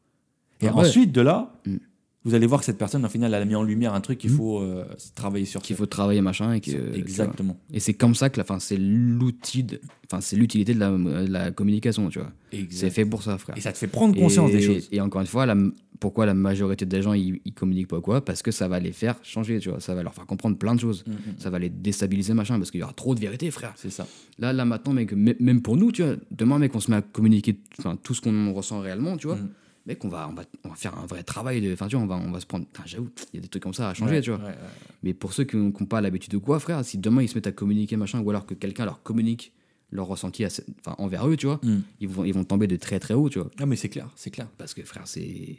[0.62, 0.82] Et Ah ouais.
[0.88, 1.78] ensuite, de là, Mm.
[2.26, 4.18] Vous allez voir que cette personne, au final, elle a mis en lumière un truc
[4.18, 4.36] qu'il Mm.
[4.38, 4.84] faut euh,
[5.16, 5.62] travailler sur.
[5.62, 6.52] Qu'il faut travailler, machin.
[6.54, 6.96] Et que.
[6.98, 7.56] Exactement.
[7.72, 11.32] Et c'est comme ça que, la- c'est l'outil, de- enfin, c'est l'utilité de la, de
[11.32, 12.32] la communication, tu vois.
[12.70, 13.58] C'est fait pour ça, frère.
[13.58, 14.88] Et ça te fait prendre conscience et, des choses.
[14.92, 15.56] Et encore une fois, la-
[16.00, 18.24] pourquoi la majorité des gens ils, ils communiquent pas quoi?
[18.24, 19.80] Parce que ça va les faire changer, tu vois.
[19.80, 21.04] Ça va leur faire comprendre plein de choses.
[21.08, 21.16] Mm, mm.
[21.38, 23.74] Ça va les déstabiliser, machin, parce qu'il y aura trop de vérité, frère.
[23.78, 24.06] C'est ça.
[24.40, 27.02] Là, là maintenant, mec, même pour nous, tu vois, demain, mec, on se met à
[27.02, 27.58] communiquer
[28.04, 29.38] tout ce qu'on ressent réellement, tu vois.
[29.86, 31.62] Mec, on va, on, va, on va faire un vrai travail.
[31.62, 32.66] De, enfin, tu vois, on va, on va se prendre.
[32.86, 34.40] J'avoue, il y a des trucs comme ça à changer, Ouais, tu vois.
[34.40, 34.56] ouais, ouais.
[35.04, 37.48] Mais pour ceux qui n'ont pas l'habitude de quoi, frère, si demain ils se mettent
[37.48, 39.54] à communiquer, machin, ou alors que quelqu'un leur communique
[39.92, 41.78] leur ressenti à enfin, envers eux, tu vois, Mm.
[42.02, 43.50] ils, vont, ils vont tomber de très très haut, tu vois.
[43.60, 44.48] Ah, mais c'est clair, c'est clair.
[44.58, 45.58] Parce que, frère, c'est.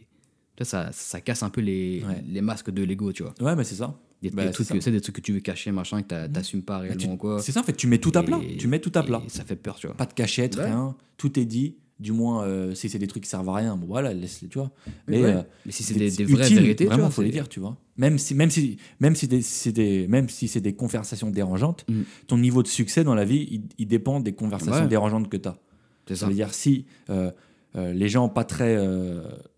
[0.63, 2.25] Ça, ça casse un peu les, Ouais.
[2.27, 3.35] les masques de l'ego, tu vois.
[3.41, 3.95] Ouais, mais c'est ça.
[4.23, 6.63] Des, Bah, des trucs, que- des trucs que tu veux cacher, machin, que t'a- t'assumes
[6.63, 7.41] pas Bah, réellement tu- quoi.
[7.43, 8.41] C'est ça, en fait, tu mets tout à plat.
[8.59, 9.23] Tu mets tout à plat.
[9.29, 9.97] Ça fait peur, tu vois.
[9.97, 10.97] Pas de cachette, rien.
[11.19, 11.77] Tout est dit.
[11.99, 14.59] Du moins, euh, si c'est des trucs qui servent à rien, bon voilà, laisse-les, tu
[14.59, 14.71] vois.
[15.09, 15.31] Mais, Ouais.
[15.37, 17.59] euh, Mais si c'est des, des vraies vérités, tu vraiment, vois, faut les dire, tu
[17.59, 17.77] vois.
[17.97, 22.03] Même si, même si, même si, c'est des, même si c'est des conversations dérangeantes, Mm.
[22.27, 24.89] ton niveau de succès dans la vie, il, il dépend des conversations Ouais.
[24.89, 25.59] dérangeantes que tu as.
[26.07, 27.31] C'est Ça veut dire si euh,
[27.75, 28.77] les gens pas très,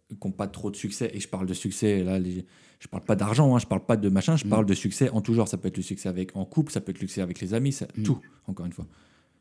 [0.08, 2.46] qui n'ont pas trop de succès, et je parle de succès, là, les-
[2.78, 4.50] je parle pas d'argent, hein, je parle pas de machin, je Mm.
[4.50, 5.48] parle de succès en tout genre.
[5.48, 7.52] Ça peut être le succès avec, en couple, ça peut être le succès avec les
[7.52, 8.02] amis, ça- Mm.
[8.04, 8.86] tout, encore une fois.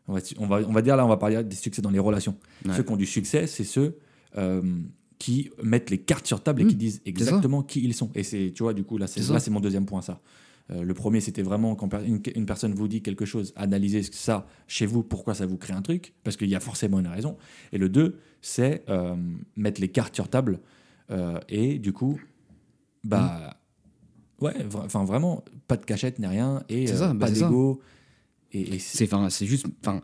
[0.08, 2.00] On va, on, va, on va dire là, on va parler des succès dans les
[2.00, 2.36] relations.
[2.66, 2.74] Ouais.
[2.76, 3.98] Ceux qui ont du succès, c'est ceux
[4.38, 4.62] euh,
[5.20, 6.68] qui mettent les cartes sur table et Mm.
[6.70, 8.10] qui disent exactement qui ils sont.
[8.16, 10.22] Et c'est, tu vois, du coup, là, c'est, mon deuxième point, ça.
[10.70, 14.46] Euh, le premier, c'était vraiment quand une, une personne vous dit quelque chose, analysez ça
[14.68, 17.38] chez vous, pourquoi ça vous crée un truc, parce qu'il y a forcément une raison.
[17.72, 19.16] Et le deux, c'est euh,
[19.56, 20.60] mettre les cartes sur table
[21.10, 22.20] euh, et du coup,
[23.06, 23.58] bah,
[24.42, 27.82] ouais, vra- enfin vraiment, pas de cachette ni rien et ça, bah, pas d'ego.
[28.54, 29.66] Et, et c'est- C'est enfin, c'est juste.
[29.82, 30.02] Enfin,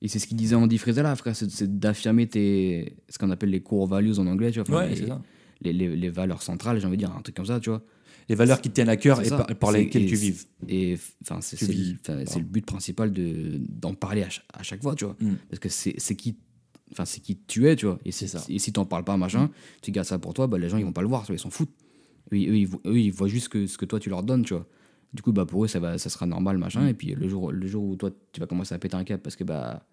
[0.00, 2.96] et c'est ce qu'il disait Andy Frisella, frère, c'est d'affirmer tes.
[3.08, 4.78] ce qu'on appelle les core values en anglais, tu vois.
[4.80, 5.20] ouais, les, ça.
[5.60, 7.82] les, les- les valeurs centrales, j'ai envie de dire, un truc comme ça, tu vois.
[8.28, 10.44] les valeurs qui te tiennent à cœur et par, lesquelles et tu vives.
[10.68, 15.16] Et enfin, c'est le- but principal de d'en parler à, à chaque fois, tu vois.
[15.20, 15.34] Mm.
[15.50, 16.36] Parce que c'est c'est qui,
[16.92, 17.98] enfin, c'est qui tu es, tu vois.
[18.04, 18.44] Et, C'est ça.
[18.48, 19.50] et si t'en parles pas, machin,
[19.82, 21.50] tu gardes ça pour toi, bah, les gens ils vont pas le voir, ils s'en
[21.50, 21.74] foutent.
[22.32, 24.22] Eux, ils- eux, ils, vo- eux, ils voient juste que, ce que toi tu leur
[24.22, 24.66] donnes, tu vois.
[25.14, 26.82] Du coup, bah, pour eux, ça, va, ça sera normal, machin.
[26.82, 26.88] Mm.
[26.88, 29.22] Et puis le jour, le jour où toi tu vas commencer à péter un cap
[29.22, 29.86] parce que bah,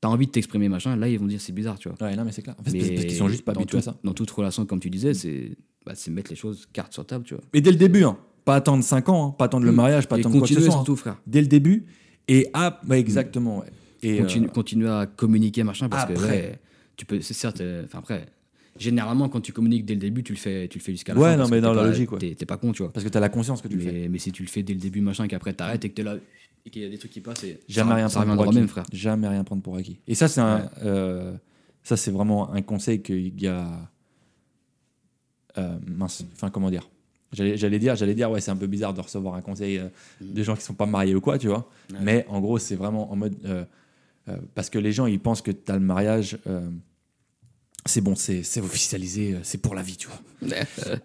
[0.00, 1.96] t'as envie de t'exprimer, machin, là ils vont dire c'est bizarre, tu vois.
[2.08, 2.56] Ouais, non, mais c'est clair.
[2.58, 3.96] En fait, Mais parce qu'ils sont juste pas habitués à ça.
[4.04, 7.24] Dans toute relation, comme tu disais, c'est bah, c'est mettre les choses carte sur table,
[7.24, 7.44] tu vois.
[7.54, 8.18] Et dès le début, hein.
[8.44, 9.34] pas attendre 5 ans, hein.
[9.38, 9.76] pas attendre le Mm.
[9.76, 10.68] mariage, pas Et attendre quoi que ce soit.
[10.68, 10.76] hein.
[10.76, 11.20] surtout, frère.
[11.26, 11.86] Dès le début.
[12.28, 13.58] Et ah, ouais, exactement.
[13.60, 13.66] ouais.
[14.02, 16.28] Et, continue, euh, continue à communiquer machin parce que Après.
[16.28, 16.60] ouais,
[16.96, 18.26] tu peux c'est certes euh, enfin après
[18.78, 21.20] généralement quand tu communiques dès le début tu le fais tu le fais jusqu'à la
[21.20, 22.34] Ouais, fin non, parce mais dans la logique, ouais.
[22.34, 24.08] t'es pas con tu vois parce que tu as la conscience que tu le fais.
[24.08, 26.16] mais, si tu le fais dès le début machin qu'après t'arrêtes et que t'es là
[26.64, 28.44] et qu'il y a des trucs qui passent et Jamais ça, rien ça prendre pour
[28.48, 28.58] acquis.
[28.58, 29.98] même frère Jamais rien prendre pour acquis.
[30.08, 31.32] Et ça, c'est un, euh,
[31.84, 33.88] ça, c'est vraiment un conseil qu'il y a.
[35.58, 36.88] euh, mince, enfin, comment dire?
[37.32, 39.88] J'allais dire, j'allais dire, ouais, c'est un peu bizarre de recevoir un conseil euh,
[40.20, 41.68] de gens qui sont pas mariés ou quoi, tu vois.
[41.92, 41.98] Ouais.
[42.02, 43.34] Mais en gros, c'est vraiment en mode.
[43.44, 43.64] euh,
[44.28, 46.36] euh, parce que les gens, ils pensent que tu as le mariage.
[47.86, 50.20] C'est bon, c'est officialisé, euh, c'est pour la vie, tu vois.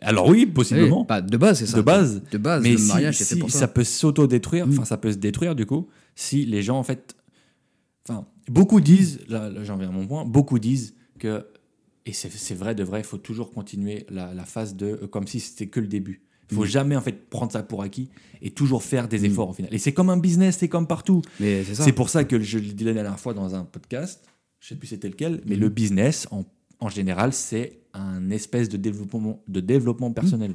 [0.00, 1.04] Alors oui, possiblement.
[1.08, 2.22] Bah, de base c'est ça de base.
[2.30, 3.60] de base Mais le si, mariage si fait pour ça.
[3.60, 4.70] ça peut s'auto-détruire, Mm.
[4.72, 7.14] enfin ça peut se détruire du coup, si les gens en fait,
[8.08, 11.46] enfin beaucoup disent, là, là, j'en viens à mon point, beaucoup disent que
[12.08, 15.26] et c'est vrai de vrai, il faut toujours continuer la, la phase de euh, comme
[15.26, 16.22] si c'était que le début.
[16.50, 16.66] Il faut Mm.
[16.66, 18.08] jamais en fait prendre ça pour acquis
[18.40, 19.74] et toujours faire des efforts au final.
[19.74, 21.22] Et c'est comme un business, c'est comme partout.
[21.40, 23.64] mais c'est ça C'est pour ça que je le disais la dernière fois dans un
[23.64, 24.24] podcast,
[24.60, 26.44] je sais plus c'était lequel, mais le business en,
[26.80, 30.54] en général c'est un espèce de développement de développement personnel.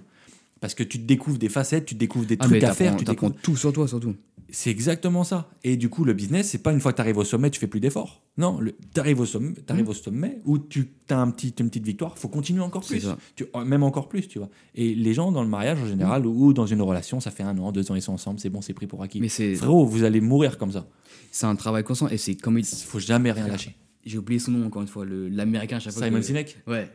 [0.59, 2.95] Parce que tu te découvres des facettes, tu te découvres des ah trucs à faire,
[2.95, 4.15] tu découvres tout sur toi surtout
[4.51, 5.49] c'est exactement ça.
[5.63, 7.59] Et du coup, le business, c'est pas une fois que tu arrives au sommet, tu
[7.59, 8.21] fais plus d'efforts.
[8.37, 8.59] Non,
[8.93, 12.17] tu arrives au sommet, t'arrives au sommet où tu as un petit, une petite victoire,
[12.17, 13.07] faut continuer encore plus.
[13.35, 14.49] Tu- euh, même encore plus, tu vois.
[14.75, 17.57] Et les gens dans le mariage en général ou dans une relation, ça fait un
[17.57, 19.21] an, deux ans, ils sont ensemble, c'est bon, c'est pris pour acquis.
[19.21, 20.85] mais c'est Frérot, vous allez mourir comme ça.
[21.31, 23.75] c'est un travail constant et c'est comme il- Il faut jamais rien lâcher.
[24.05, 26.91] J'ai oublié son nom encore une fois l'américain à chaque fois Simon que- Sinek Ouais.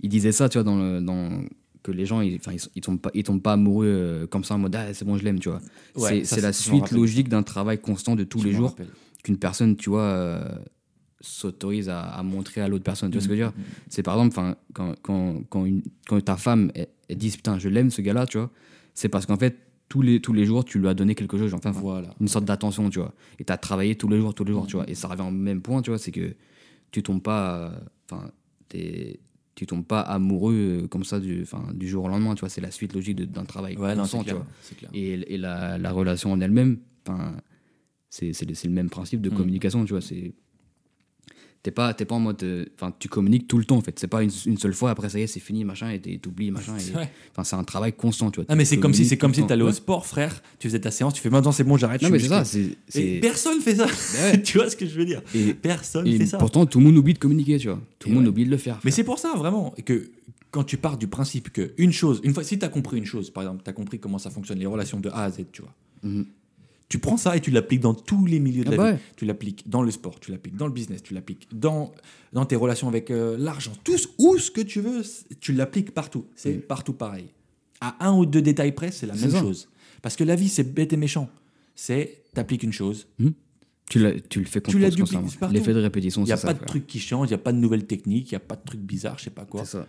[0.00, 1.42] Il disait ça, tu vois, dans le, dans,
[1.82, 4.54] que les gens, ils, ils, ils tombent pas, ils tombent pas amoureux euh, comme ça
[4.54, 5.60] en mode ah, c'est bon, je l'aime, tu vois.
[5.96, 8.74] Ouais, c'est la suite logique d'un travail constant de tous Je les jours
[9.22, 10.48] qu'une personne, tu vois, euh,
[11.20, 13.10] s'autorise à, à montrer à l'autre personne.
[13.10, 13.64] Tu vois ce que je veux dire Mhm.
[13.88, 17.68] C'est par exemple, quand, quand, quand, une, quand ta femme elle, elle dit putain, je
[17.68, 18.50] l'aime ce gars-là, tu vois,
[18.94, 19.56] c'est parce qu'en fait,
[19.88, 22.14] tous les, tous les jours, tu lui as donné quelque chose, enfin, Voilà.
[22.20, 23.14] une sorte d'attention, tu vois.
[23.38, 24.88] Et tu as travaillé tous les jours, tous les jours, tu vois.
[24.88, 26.34] Et ça revient au même point, tu vois, c'est que
[26.90, 27.70] tu tombes pas, euh,
[28.10, 28.30] enfin,
[29.54, 31.44] tu tombes pas amoureux euh, comme ça du,
[31.74, 32.48] du jour au lendemain, tu vois.
[32.48, 34.46] C'est la suite logique d'un travail Ouais, non, tu vois.
[34.92, 36.78] Et, et la, la relation en elle-même,
[38.10, 39.34] c'est le, même principe de Mm.
[39.34, 40.00] communication, tu vois.
[40.00, 40.34] C'est
[41.64, 42.42] T'es pas, t'es pas en mode.
[42.42, 43.98] euh, Enfin, tu communiques tout le temps, en fait.
[43.98, 46.50] C'est pas une, une seule fois, après ça y est, c'est fini, machin, et t'oublies,
[46.50, 46.76] machin.
[47.32, 48.44] Enfin, c'est un travail constant, tu vois.
[48.50, 50.42] Ah, mais c'est comme si c'est comme si t'allais au sport, frère.
[50.58, 52.02] Tu faisais ta séance, tu fais maintenant c'est bon, j'arrête.
[52.02, 52.42] Non, mais c'est ça.
[52.58, 53.86] Et c'est- personne fait ça.
[53.86, 54.42] Ouais.
[54.44, 55.22] tu vois ce que je veux dire?
[55.34, 56.36] Et- Personne Et fait ça.
[56.38, 57.80] pourtant, tout le monde oublie de communiquer, tu vois.
[57.98, 58.28] Tout le monde ouais.
[58.30, 58.78] oublie de le faire.
[58.84, 60.10] Mais c'est pour ça, vraiment, que
[60.50, 63.06] quand tu pars du principe que une chose, une fois, si tu as compris une
[63.06, 65.46] chose, par exemple, tu as compris comment ça fonctionne, les relations de A à Z,
[65.50, 65.72] tu vois,
[66.02, 66.26] Mhm.
[66.94, 68.92] Tu prends ça et tu l'appliques dans tous les milieux de Ah la bah vie.
[68.94, 69.00] ouais.
[69.16, 71.90] Tu l'appliques dans le sport, tu l'appliques dans le business, tu l'appliques dans,
[72.32, 75.02] dans tes relations avec euh, l'argent, tout où ce que tu veux,
[75.40, 76.24] tu l'appliques partout.
[76.36, 76.60] C'est Mhm.
[76.60, 77.26] partout pareil.
[77.80, 79.40] À un ou deux détails près, c'est la même ça.
[79.40, 79.68] chose.
[80.02, 81.28] Parce que la vie, c'est bête et méchant.
[81.74, 83.08] C'est, t'appliques une chose,
[83.90, 85.52] Tu, l'as- tu le fais Tu partout.
[85.52, 86.46] L'effet de répétition, il n'y a ça.
[86.46, 88.40] pas de truc qui change, il n'y a pas de nouvelles techniques, il n'y a
[88.40, 89.64] pas de trucs bizarres, je sais pas quoi.
[89.64, 89.86] C'est ça.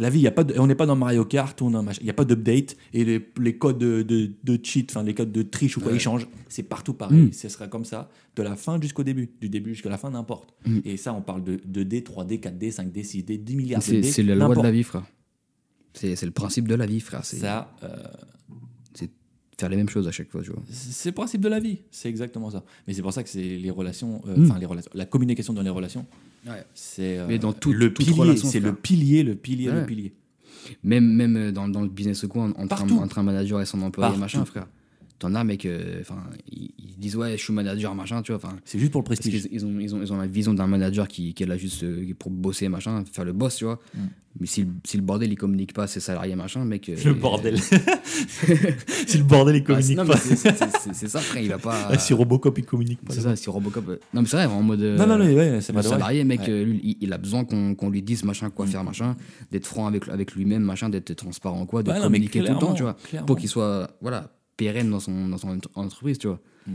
[0.00, 2.10] La vie, y a pas de- on n'est pas dans Mario Kart, on il n'y
[2.10, 5.42] a pas d'update et les, les codes de, de, de cheat, enfin les codes de
[5.42, 5.98] triche ou quoi, Ouais.
[5.98, 6.26] ils changent.
[6.48, 7.24] C'est partout pareil.
[7.26, 7.32] Mm.
[7.32, 10.52] Ce sera comme ça de la fin jusqu'au début, du début jusqu'à la fin, n'importe.
[10.66, 10.78] Mm.
[10.84, 14.10] Et ça, on parle de 2D, 3D, 4D, 5D, 6D, 10 milliards de C'est D.
[14.10, 15.04] c'est la loi de la vie, frère.
[15.92, 17.24] C'est c'est le principe de la vie, frère.
[17.24, 17.88] C'est Ça, euh,
[19.58, 20.62] faire les mêmes choses à chaque fois, tu vois.
[20.70, 21.80] c'est le principe de la vie.
[21.90, 22.64] C'est exactement ça.
[22.86, 24.44] Mais c'est pour ça que c'est les relations, euh, Mm.
[24.46, 26.06] enfin les relations, la communication dans les relations,
[26.74, 29.78] c'est euh, Mais dans toute- le toute pilier, relation, c'est le pilier, le pilier, le
[29.80, 29.86] Ouais.
[29.86, 30.14] pilier.
[30.84, 33.80] Même, même euh, dans, dans le business ou quoi, entre entre un manager et son
[33.82, 34.20] employé, Partout.
[34.20, 34.66] machin, frère.
[35.20, 36.16] T'en as, mec, euh, enfin,
[36.50, 38.40] ils, ils disent, ouais, je suis manager, machin, tu vois.
[38.42, 39.46] Enfin, C'est juste pour le prestige.
[39.52, 41.82] ils ont, ils, ont, ils ont la vision d'un manager qui, qui est là juste
[41.82, 43.78] euh, pour bosser, machin, faire le boss, tu vois.
[43.94, 43.98] Mm.
[44.40, 46.88] Mais si, le- si le bordel, il communique pas à ses salariés, machin, mec.
[46.88, 47.58] euh, Le bordel.
[49.06, 50.16] si le bordel, il bah, communique non, pas.
[50.16, 51.88] c'est- ça, frère, il va pas.
[51.90, 53.12] Ah, si Robocop, il communique pas.
[53.14, 53.86] c'est ça, si Robocop.
[54.14, 54.80] Non, mais c'est vrai, en mode.
[54.80, 55.90] Non, non, non, ouais, c'est le pas vrai.
[55.90, 56.64] salarié, mec, Ouais.
[56.64, 58.68] lui, il, il a besoin qu'on qu'on lui dise machin, quoi Mm.
[58.68, 59.16] faire, machin,
[59.50, 62.72] d'être franc avec, avec lui-même, machin, d'être transparent, quoi, de non, communiquer tout le temps,
[62.74, 63.26] tu vois, clairement.
[63.26, 64.30] pour qu'il soit, voilà,
[64.64, 66.40] pérenne dans son, dans son ent- entreprise, tu vois.
[66.66, 66.72] Mm.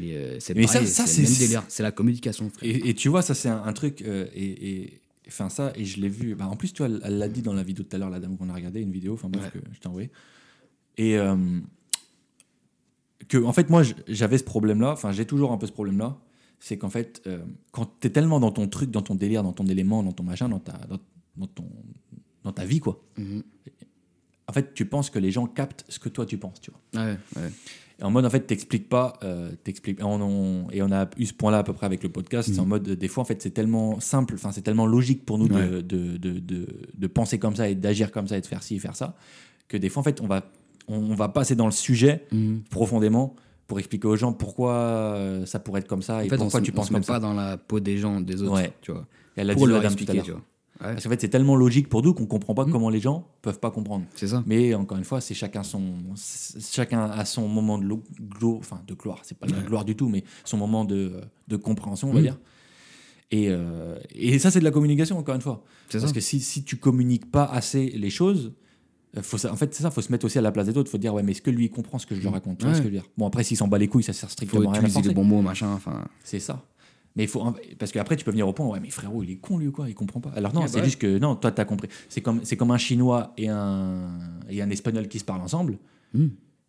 [0.00, 2.68] Mais euh, c'est ça- pareil, ça, c'est le même délire, c'est la communication, frère.
[2.74, 4.02] Et, et tu vois, ça, c'est un, un truc.
[4.02, 6.34] euh, et, enfin ça, et je l'ai vu.
[6.34, 7.98] Bah, en plus, tu vois, elle elle l'a dit dans la vidéo de tout à
[7.98, 9.60] l'heure, la dame qu'on a regardé, une vidéo, enfin bref, Ouais.
[9.60, 10.10] que je t'ai envoyé.
[10.96, 11.36] Et euh,
[13.28, 16.18] que, en fait, moi, j'avais ce problème-là, enfin, j'ai toujours un peu ce problème-là.
[16.58, 17.28] C'est qu'en fait,
[17.70, 20.22] quand tu es tellement dans ton truc, dans ton délire, dans ton élément, dans ton
[20.24, 20.98] machin, dans ta, dans,
[21.36, 21.68] dans ton,
[22.44, 23.02] dans ta vie, quoi.
[23.18, 23.42] Mhm.
[24.48, 27.04] En fait, tu penses que les gens captent ce que toi tu penses, tu vois.
[27.04, 27.50] Ouais, ouais.
[27.98, 30.04] Et en mode, en fait, t'expliques pas, euh, t'expliques.
[30.04, 32.50] On, on- et on a eu ce point-là à peu près avec le podcast.
[32.52, 35.38] C'est en mode, des fois, en fait, c'est tellement simple, enfin, c'est tellement logique pour
[35.38, 35.68] nous de, Ouais.
[35.82, 38.76] de, de, de, de penser comme ça et d'agir comme ça et de faire ci
[38.76, 39.16] et faire ça,
[39.66, 40.44] que des fois, en fait, on va,
[40.88, 42.64] on, va passer dans le sujet Mhm.
[42.70, 43.34] profondément
[43.66, 46.38] pour expliquer aux gens pourquoi euh, ça pourrait être comme ça et En fait, on
[46.44, 47.18] pourquoi se, tu on penses se met comme pas ça.
[47.20, 48.72] dans la peau des gens, des autres, Ouais.
[48.82, 49.06] tu vois.
[49.36, 50.40] Et elle a Pour dit leur la dame tout à l'heure.
[50.80, 52.72] Ouais, Parce qu'en fait, c'est tellement logique pour nous qu'on comprend pas Mhm.
[52.72, 54.04] comment les gens peuvent pas comprendre.
[54.14, 54.42] c'est ça.
[54.46, 55.82] Mais encore une fois, c'est chacun son,
[56.60, 59.20] chacun a son moment de, lo- glo- enfin de gloire.
[59.24, 62.20] C'est pas de la gloire du tout, mais son moment de, de compréhension, on va
[62.20, 62.22] Mm.
[62.24, 62.38] dire.
[63.30, 65.64] Et, euh, et ça, c'est de la communication, encore une fois.
[65.88, 66.14] C'est Parce ça.
[66.14, 68.52] que si, si tu communiques pas assez les choses,
[69.16, 70.76] euh, faut, ça- en fait, c'est ça, faut se mettre aussi à la place des
[70.76, 70.90] autres.
[70.90, 72.58] faut dire, ouais, mais est-ce que lui, il comprend ce que je lui raconte?
[72.58, 72.74] Tu vois Mm.
[72.74, 72.76] Ouais.
[72.78, 73.10] ce que je veux dire?
[73.16, 75.08] Bon, après, s'il s'en bat les couilles, ça sert Faut strictement à rien à utiliser
[75.08, 76.04] les bons mots, machin, enfin.
[76.22, 76.62] C'est ça.
[77.16, 77.42] Mais il faut
[77.78, 79.72] parce qu'après tu peux venir au point ouais mais frérot il est con lui ou
[79.72, 80.84] quoi il comprend pas alors non c'est bah ouais.
[80.84, 84.10] juste que non toi t'as compris c'est comme c'est comme un chinois et un
[84.50, 85.78] et un espagnol qui se parlent ensemble
[86.14, 86.28] Hmm.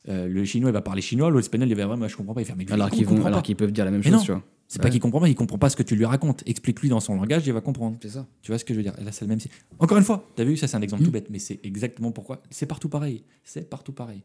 [0.09, 2.45] Euh, le chinois il va parler chinois l'espagnol il va vraiment je comprends pas il
[2.45, 3.43] fait mais lui, Alors il qu'ils comprend vont, alors pas.
[3.45, 4.17] qu'ils peuvent dire la même Mais non.
[4.17, 4.43] chose, tu vois.
[4.69, 6.99] c'est pas qu'il comprend pas il comprend pas ce que tu lui racontes explique-lui dans
[7.01, 8.25] son langage il va comprendre C'est ça.
[8.41, 8.93] tu vois ce que je veux dire?
[8.99, 9.39] Et là c'est le même
[9.79, 11.05] encore une fois t'as vu ça c'est un exemple Hmm.
[11.07, 14.23] tout bête mais c'est exactement pourquoi c'est partout pareil c'est partout pareil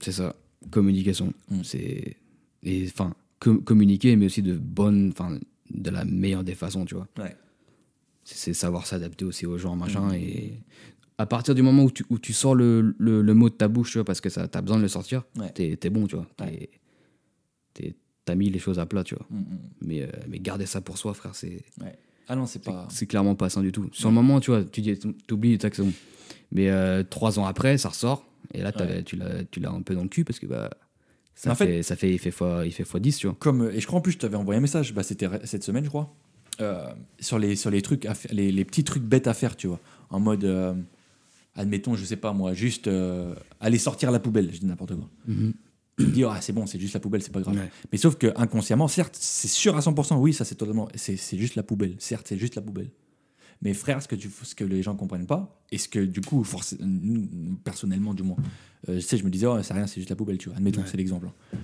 [0.00, 0.34] C'est ça.
[0.70, 1.32] Communication.
[1.50, 1.60] Mm.
[1.64, 2.16] C'est
[2.62, 5.38] et enfin com- communiquer, mais aussi de bonne, enfin
[5.72, 7.08] de la meilleure des façons, tu vois.
[7.18, 7.36] ouais
[8.24, 10.12] C'est savoir s'adapter aussi aux gens, machin.
[10.14, 10.54] Et
[11.18, 13.68] à partir du moment où tu, où tu sors le, le, le mot de ta
[13.68, 15.50] bouche, tu vois, parce que ça, t'as besoin de le sortir, Ouais.
[15.50, 16.26] t'es bon, tu vois.
[18.26, 19.26] T'as mis les choses à plat, tu vois.
[19.30, 19.58] Mm, mm.
[19.82, 23.06] Mais, euh, mais garder ça pour soi, frère, c'est ouais ah non c'est pas c'est
[23.06, 23.88] clairement pas sain du tout.
[23.92, 25.92] Sur le moment, tu vois, tu dis, t'oublies, tac, c'est bon.
[26.52, 28.24] Mais euh, trois ans après, ça ressort.
[28.54, 30.70] Et là, t'avais- tu l'as tu l'as un peu dans le cul parce que bah,
[31.42, 33.36] ça, En fait- fait, ça fait, il fait fois, il fait fois 10, tu vois.
[33.38, 35.84] comme et je crois en plus je t'avais envoyé un message bah, c'était cette semaine
[35.84, 36.14] je crois
[36.60, 36.86] euh,
[37.18, 39.80] sur les sur les trucs les, les petits trucs bêtes à faire tu vois.
[40.10, 40.74] En mode euh,
[41.54, 44.50] admettons je sais pas moi juste euh, aller sortir la poubelle.
[44.52, 45.08] Je dis n'importe quoi.
[45.98, 47.56] Tu te dis ah c'est bon c'est juste la poubelle c'est pas grave.
[47.56, 47.70] Ouais.
[47.92, 51.54] mais sauf que inconsciemment certes c'est sûr à 100% oui ça c'est totalement c'est juste
[51.56, 51.94] la poubelle.
[51.98, 52.90] Certes c'est juste la poubelle
[53.62, 56.20] mais frère ce que tu ce que les gens comprennent pas et ce que du
[56.20, 56.44] coup
[56.80, 58.36] nous, personnellement du moins
[58.88, 60.56] euh, je sais je me disais oh, c'est rien c'est juste la poubelle tu vois
[60.58, 61.58] admettons c'est l'exemple hein.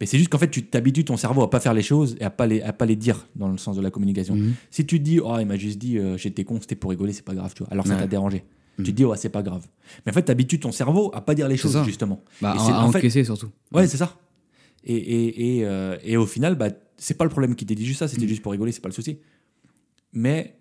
[0.00, 2.22] Mais c'est juste qu'en fait, tu t'habitues ton cerveau à pas faire les choses et
[2.22, 4.36] à pas les, à pas les dire dans le sens de la communication.
[4.36, 4.54] Mhm.
[4.70, 7.12] Si tu te dis, oh, il m'a juste dit, euh, j'étais con, c'était pour rigoler,
[7.12, 7.72] c'est pas grave, tu vois.
[7.72, 7.98] Alors ça Ouais.
[8.02, 8.44] t'a dérangé.
[8.78, 8.84] Mhm.
[8.84, 9.66] Tu te dis, ouais, c'est pas grave.
[10.06, 11.82] Mais en fait, t'habitues ton cerveau à pas dire les choses, ça.
[11.82, 12.22] justement.
[12.40, 13.48] Bah, Et à, en fait- encaisser surtout.
[13.72, 14.16] Ouais, c'est ça.
[14.84, 17.84] Et, et, et, euh, et au final, bah, c'est pas le problème qui t'ait dit
[17.84, 19.18] juste ça, c'était juste pour rigoler, c'est pas le souci.
[20.12, 20.57] Mais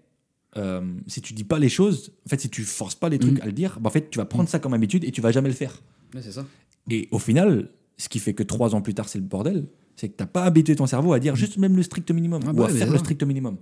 [0.57, 3.39] euh, si tu dis pas les choses, en fait, si tu forces pas les trucs
[3.39, 3.43] Mm.
[3.43, 5.31] à le dire, bah, en fait, tu vas prendre ça comme habitude et tu vas
[5.31, 5.81] jamais le faire.
[6.15, 6.45] Ouais, c'est ça.
[6.89, 9.65] Et au final, ce qui fait que trois ans plus tard, c'est le bordel,
[9.95, 12.49] c'est que t'as pas habitué ton cerveau à dire juste même le strict minimum Ah
[12.51, 13.57] ou bah à faire le strict minimum.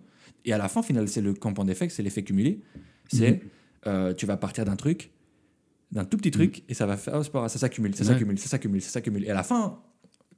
[0.45, 2.61] Et à la fin, final, c'est le compound effect, c'est l'effet cumulé.
[3.11, 3.39] C'est Mhm.
[3.87, 5.11] euh, tu vas partir d'un truc,
[5.91, 8.03] d'un tout petit truc, et ça va faire, oh, ça s'accumule, ça.
[8.03, 8.09] Ouais.
[8.11, 9.23] s'accumule, ça s'accumule, ça s'accumule.
[9.25, 9.79] Et à la fin,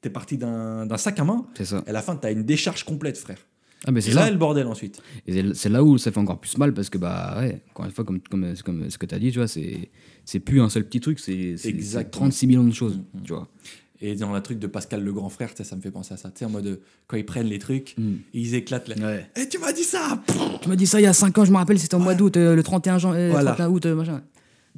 [0.01, 1.83] t'es parti d'un d'un sac à main, C'est ça.
[1.85, 3.39] et à la fin, t'as une décharge complète, frère.
[3.85, 4.31] Ah, Et c'est là, ça.
[4.31, 5.01] le bordel ensuite.
[5.27, 7.85] Et c'est- c'est là où ça fait encore plus mal parce que, bah, ouais, encore
[7.85, 9.89] une fois, comme, comme, comme ce que tu as dit, tu vois, c'est
[10.25, 12.25] c'est plus un seul petit truc, c'est c'est- c'est Exactement.
[12.25, 13.21] 36 millions de choses, Mhm.
[13.23, 13.47] tu vois.
[14.01, 16.29] Et dans le truc de Pascal le grand frère, ça me fait penser à ça.
[16.29, 18.19] Tu sais, en mode, quand ils prennent les trucs, Mhm.
[18.33, 18.87] ils éclatent.
[18.89, 18.95] Là.
[18.97, 19.29] Ouais.
[19.35, 20.21] Eh, tu m'as dit ça
[20.61, 22.13] Tu m'as dit ça il y a 5 ans, je me rappelle, c'était au mois
[22.15, 23.51] d'août, euh, le 31, jan- euh, Voilà.
[23.53, 24.21] 31 août, euh, machin.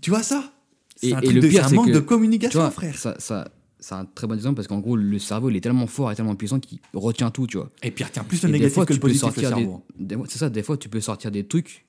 [0.01, 0.53] Tu vois ça?
[0.95, 2.97] C'est Et- un, et le de- pire, c'est un manque que- de communication, vois, frère.
[2.97, 5.87] ça, ça, c'est un très bon exemple parce qu'en gros, le cerveau, il est tellement
[5.87, 7.69] fort et tellement puissant qu'il retient tout, tu vois.
[7.83, 9.83] Et puis, retient plus le négatif fois, que le positif, le cerveau.
[10.27, 11.85] C'est ça, des fois, tu peux sortir des trucs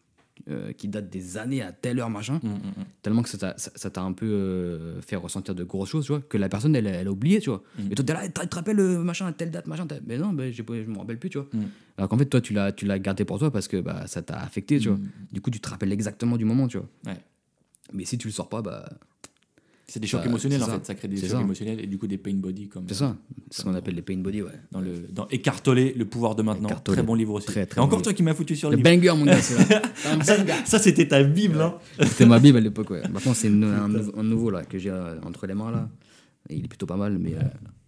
[0.49, 2.85] euh, qui datent des années à telle heure, machin, Mm, mm, mm.
[3.03, 3.39] tellement que ça
[3.91, 6.87] t'a un peu euh, fait ressentir de grosses choses, tu vois, que la personne, elle,
[6.87, 7.63] elle a oublié, tu vois.
[7.91, 10.51] Et toi, t'es là, tu te rappelles, machin, à telle date, machin, mais non, pas-
[10.51, 11.47] je me rappelle plus, tu vois.
[11.99, 14.79] Alors qu'en fait, toi, tu l'as gardé pour toi parce que bah, ça t'a affecté,
[14.79, 14.99] tu vois.
[15.31, 16.87] Du coup, tu te rappelles exactement du moment, tu vois.
[17.07, 17.19] Ouais.
[17.93, 18.89] Mais si tu le sors pas, bah,
[19.93, 20.73] C'est des chocs Ça- émotionnels, en ça.
[20.79, 20.87] fait.
[20.87, 21.41] Ça crée des chocs ça.
[21.41, 22.69] émotionnels et du coup des pain body.
[22.69, 23.17] comme c'est ça.
[23.51, 24.51] C'est ce qu'on appelle les pain body, ouais.
[24.71, 26.69] Dans, le, dans Écartoler, le pouvoir de maintenant.
[26.85, 27.49] Très bon livre aussi.
[27.49, 29.43] Très, très Et encore bon toi qui m'as foutu sur le Le banger, mon gars,
[29.43, 29.83] c'est là.
[30.65, 31.75] Ça, c'était ta Bible, hein.
[32.05, 33.03] C'était ma Bible à l'époque, ouais.
[33.11, 35.89] Maintenant, c'est un, nou- un nouveau là, que j'ai euh, entre les mains là.
[36.49, 37.41] Et il est plutôt pas mal, mais, euh,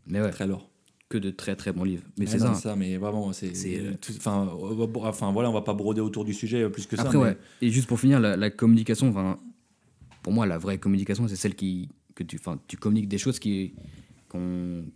[0.09, 0.69] mais ouais, Très lourd.
[1.09, 2.03] que de très très bons livres.
[2.19, 2.75] Mais Ouais, c'est ça.
[2.77, 3.53] mais vraiment, c'est.
[3.67, 7.03] Euh, Enfin, voilà, on va pas broder autour du sujet euh, plus que ça.
[7.03, 7.37] Après, mais- ouais.
[7.61, 9.13] Et juste pour finir, la, la communication,
[10.23, 13.75] pour moi, la vraie communication, c'est celle qui, que tu, tu communiques des choses qui,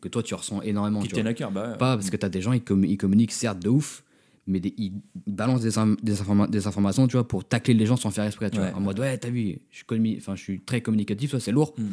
[0.01, 1.01] que toi, tu ressens énormément.
[1.01, 1.77] Qui tu tiennent à cœur, bah.
[1.79, 4.03] Pas parce que tu as des gens, ils, ils communiquent certes de ouf,
[4.47, 4.93] mais des- ils
[5.27, 8.25] balancent des, in- des, informa- des informations, tu vois, pour tacler les gens sans faire
[8.25, 8.71] exprès, tu Ouais.
[8.71, 8.79] vois.
[8.79, 11.75] En mode, ouais, t'as vu, je suis, je suis très communicatif, ça c'est lourd.
[11.77, 11.85] Mm.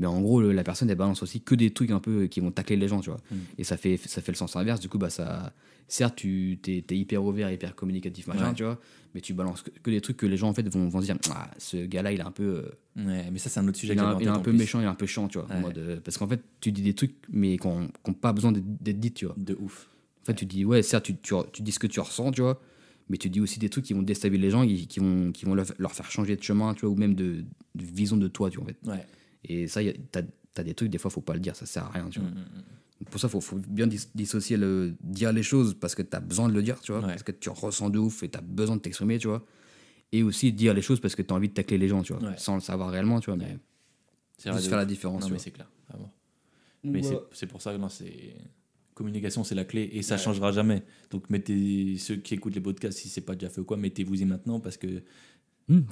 [0.00, 2.40] Mais en gros, le- la personne, elle balance aussi que des trucs un peu qui
[2.40, 3.20] vont tacler les gens, tu vois.
[3.30, 3.36] Mm.
[3.58, 4.80] Et ça fait, ça fait le sens inverse.
[4.80, 5.52] Du coup, bah, ça,
[5.88, 8.54] certes, tu t'es, t'es hyper ouvert, hyper communicatif, machin, Ouais.
[8.54, 8.80] tu vois.
[9.14, 11.04] Mais tu balances que, que des trucs que les gens, en fait, vont, vont se
[11.06, 12.64] dire, ah, ce gars-là, il est un peu.
[12.96, 14.52] euh, Ouais, mais ça, c'est un autre sujet il est un, il est peu plus.
[14.54, 15.46] méchant, il est un peu chiant, tu vois.
[15.50, 15.60] en Ouais.
[15.60, 17.88] mode, euh, parce qu'en fait, tu dis des trucs, mais qui n'ont
[18.20, 19.34] pas besoin d'être, dits, tu vois.
[19.36, 19.88] De ouf.
[20.22, 22.40] En fait, tu dis, ouais, certes, tu, tu, tu dis ce que tu ressens, tu
[22.40, 22.60] vois,
[23.10, 25.44] mais tu dis aussi des trucs qui vont déstabiliser les gens, qui, qui vont, qui
[25.44, 28.28] vont leur, leur faire changer de chemin, tu vois, ou même de, de vision de
[28.28, 28.76] toi, tu vois, en fait.
[28.88, 29.04] Ouais.
[29.44, 29.80] Et ça,
[30.12, 30.22] t'as
[30.56, 32.28] as des trucs, des fois, faut pas le dire, ça sert à rien, tu vois.
[32.28, 32.34] Mm,
[33.00, 36.20] Donc Pour ça, faut, faut bien dis- dissocier le dire les choses parce que t'as
[36.20, 37.06] besoin de le dire, tu vois, Ouais.
[37.08, 39.44] parce que tu ressens de ouf et t'as besoin de t'exprimer, tu vois.
[40.12, 42.22] Et aussi dire les choses parce que t'as envie de tacler les gens, tu vois,
[42.22, 42.34] Ouais.
[42.36, 43.58] sans le savoir réellement, tu vois, mais Ouais.
[44.36, 45.70] C'est juste vrai de faire la différence, Non, tu mais c'est clair.
[45.88, 46.12] vraiment.
[46.84, 48.34] Mais c'est- c'est pour ça que non, c'est.
[48.94, 50.20] Communication, c'est la clé et ça Ouais.
[50.20, 50.82] changera jamais.
[51.10, 54.26] Donc, mettez ceux qui écoutent les podcasts, si c'est pas déjà fait ou quoi, mettez-vous-y
[54.26, 55.02] maintenant parce que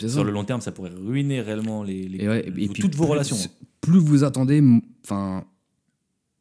[0.01, 0.15] C'est ça.
[0.15, 2.73] sur le long terme, ça pourrait ruiner réellement les, les- Et ouais, et- et vos-
[2.73, 3.37] puis toutes vos plus- relations.
[3.81, 4.63] Plus vous attendez,
[5.05, 5.45] enfin,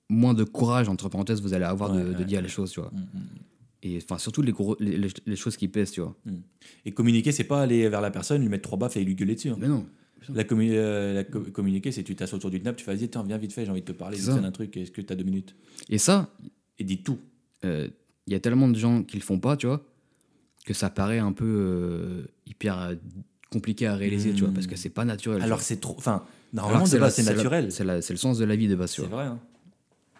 [0.09, 2.71] moins de courage, entre parenthèses, vous allez avoir de, Ouais, de ouais, dire les choses,
[2.71, 2.91] tu vois.
[2.91, 3.21] Mm, mm.
[3.83, 6.15] Et enfin, surtout les, gros, les, les- les choses qui pèsent, tu vois.
[6.85, 9.35] Et communiquer, c'est pas aller vers la personne, lui mettre trois baffes et lui gueuler
[9.35, 9.49] dessus.
[9.49, 9.57] hein.
[9.59, 9.85] Mais non.
[10.33, 13.07] La, commu- euh, la co- communiquer, c'est tu t'assois autour d'une table, tu fais vas-y,
[13.07, 14.41] tiens, viens vite fait, j'ai envie de te parler, C'est fait ça.
[14.41, 15.55] d'un truc, est-ce que tu as deux minutes?
[15.89, 16.33] Et ça,
[16.79, 17.19] Et dis tout.
[17.63, 17.87] euh,
[18.25, 19.85] il y a tellement de gens qui le font pas, tu vois,
[20.67, 22.95] que ça paraît un peu euh, hyper euh,
[23.49, 25.39] compliqué à réaliser, tu vois, parce que c'est pas naturel.
[25.39, 25.95] tu Alors c'est trop.
[25.97, 27.71] Enfin, normalement, de base, c'est naturel.
[27.71, 29.17] C'est le sens de la vie de base, tu C'est vois.
[29.23, 29.25] vrai.
[29.27, 29.39] hein.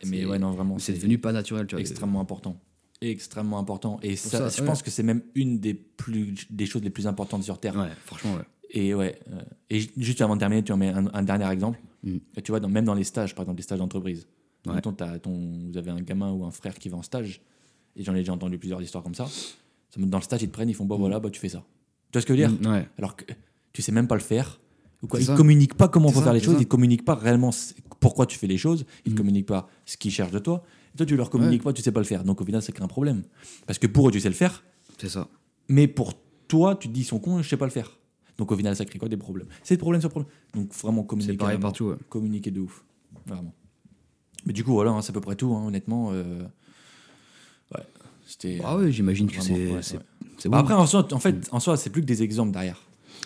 [0.05, 0.79] Mais C'est- ouais, non, vraiment.
[0.79, 1.81] C'est devenu pas naturel, tu vois.
[1.81, 2.59] extrêmement important.
[3.01, 3.99] Extrêmement important.
[4.01, 4.67] Et ça, ça, je ouais.
[4.67, 7.75] pense que c'est même une des, plus, des choses les plus importantes sur Terre.
[7.75, 8.41] Ouais, franchement, ouais.
[8.71, 9.19] Et ouais.
[9.31, 11.79] euh, et ju- juste avant de terminer, tu en mets un, un dernier exemple.
[12.03, 12.17] Mm.
[12.37, 14.27] Et tu vois, dans- même dans les stages, par exemple, les stages d'entreprise.
[14.65, 14.81] Ouais.
[14.81, 14.95] Ton,
[15.71, 17.41] vous avez un gamin ou un frère qui va en stage.
[17.95, 19.27] Et j'en ai déjà entendu plusieurs histoires comme ça.
[19.95, 21.63] Dans le stage, ils te prennent, ils font bon, voilà, bah, tu fais ça.
[22.11, 22.89] Tu vois ce que je veux dire Mm, ouais.
[22.97, 23.23] Alors que
[23.73, 24.59] tu sais même pas le faire.
[25.03, 25.19] Ou quoi.
[25.19, 26.59] C'est Ils ne communiquent pas comment faut ça, faire les choses, ça.
[26.59, 27.51] ils ne communiquent pas réellement
[27.99, 29.17] pourquoi tu fais les choses, ils ne Mm.
[29.17, 30.63] communiquent pas ce qu'ils cherchent de toi.
[30.93, 32.23] Et toi, tu leur communiques pas, tu sais pas le faire.
[32.23, 33.23] Donc au final, ça crée un problème.
[33.65, 34.63] Parce que pour eux, tu sais le faire,
[34.97, 35.27] C'est ça.
[35.69, 36.13] mais pour
[36.47, 37.97] toi, tu te dis, ils sont cons, je sais pas le faire.
[38.37, 39.47] Donc au final, ça crée quoi Des problèmes?
[39.63, 40.31] C'est des problèmes sur problème.
[40.53, 41.33] Donc vraiment communiquer.
[41.33, 41.95] C'est pareil partout, ouais.
[42.09, 42.83] Communiquer de ouf.
[43.25, 43.53] Vraiment.
[44.45, 46.11] Mais du coup, voilà, hein, c'est à peu près tout, hein, honnêtement.
[46.13, 46.47] euh, Ouais.
[48.63, 49.81] Ah ouais, j'imagine que c'est ouais,
[50.49, 52.81] Bah après, en, soi, en fait, en soi, c'est plus que des exemples derrière.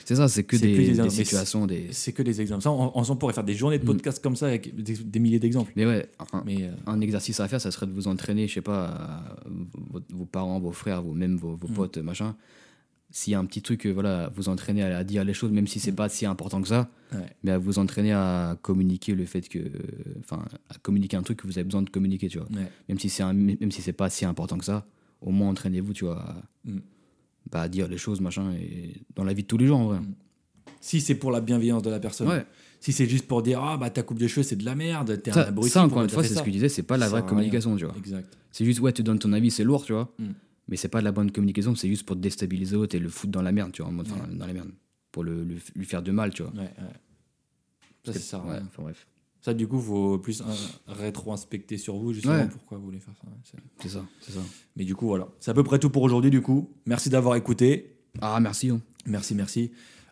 [0.06, 1.90] C'est ça, c'est que des, situations, des.
[1.92, 2.64] C'est que des exemples.
[2.64, 3.88] Ça, on, on pourrait faire des journées de Mm.
[3.88, 5.72] podcasts comme ça avec des, des milliers d'exemples.
[5.76, 8.54] Mais ouais, un, Mais euh, un exercice à faire, ça serait de vous entraîner, je
[8.56, 9.36] sais pas, à
[9.92, 11.74] vos, vos parents, vos frères, vos, même vos, vos Mm.
[11.74, 12.36] potes, machin.
[13.14, 15.52] S'il y a un petit truc, euh, voilà, vous entraîner à, à dire les choses,
[15.52, 17.20] même si c'est pas si important que ça, ouais.
[17.44, 19.60] mais à vous entraîner à communiquer le fait que.
[20.22, 22.48] Enfin, à communiquer un truc que vous avez besoin de communiquer, tu vois.
[22.52, 22.70] Ouais.
[22.88, 24.86] Même si c'est un- même si c'est pas si important que ça,
[25.22, 26.80] au moins entraînez-vous, tu vois, à, Mm.
[27.52, 29.86] bah, à dire les choses, machin, et dans la vie de tous les jours, en
[29.88, 30.00] vrai.
[30.00, 30.14] Mm.
[30.80, 32.28] Si c'est pour la bienveillance de la personne.
[32.30, 32.46] Ouais.
[32.80, 35.22] Si c'est juste pour dire ah bah ta coupe de cheveux c'est de la merde,
[35.22, 35.70] t'es un abruti.
[35.70, 37.86] ça, encore une fois, c'est ce que je disais, c'est pas la vraie communication, tu
[37.86, 37.94] vois.
[37.98, 38.28] Exact.
[38.52, 40.12] C'est juste, ouais, tu donnes ton avis, c'est lourd, tu vois.
[40.18, 40.26] Mm.
[40.72, 43.10] Mais c'est pas de la bonne communication, c'est juste pour te déstabiliser l'autre et le
[43.10, 44.36] foutre dans la merde, tu vois, en mode, Ouais.
[44.36, 44.72] dans la merde.
[45.12, 46.52] Pour le, le- lui faire de mal, tu vois.
[46.54, 46.94] Ouais, ouais.
[48.06, 48.40] Ça, c'est ça.
[48.40, 49.06] ouais, enfin bref,
[49.42, 50.42] Ça, du coup, faut plus
[50.88, 52.48] rétro-inspecter sur vous, justement, Ouais.
[52.48, 53.28] pourquoi vous voulez faire ça.
[53.82, 54.40] c'est ça, c'est ça.
[54.76, 55.28] Mais du coup, voilà.
[55.40, 56.72] C'est à peu près tout pour aujourd'hui, du coup.
[56.86, 57.98] Merci d'avoir écouté.
[58.22, 58.70] Ah, merci.
[58.70, 58.82] hein.
[59.06, 59.72] Merci, merci.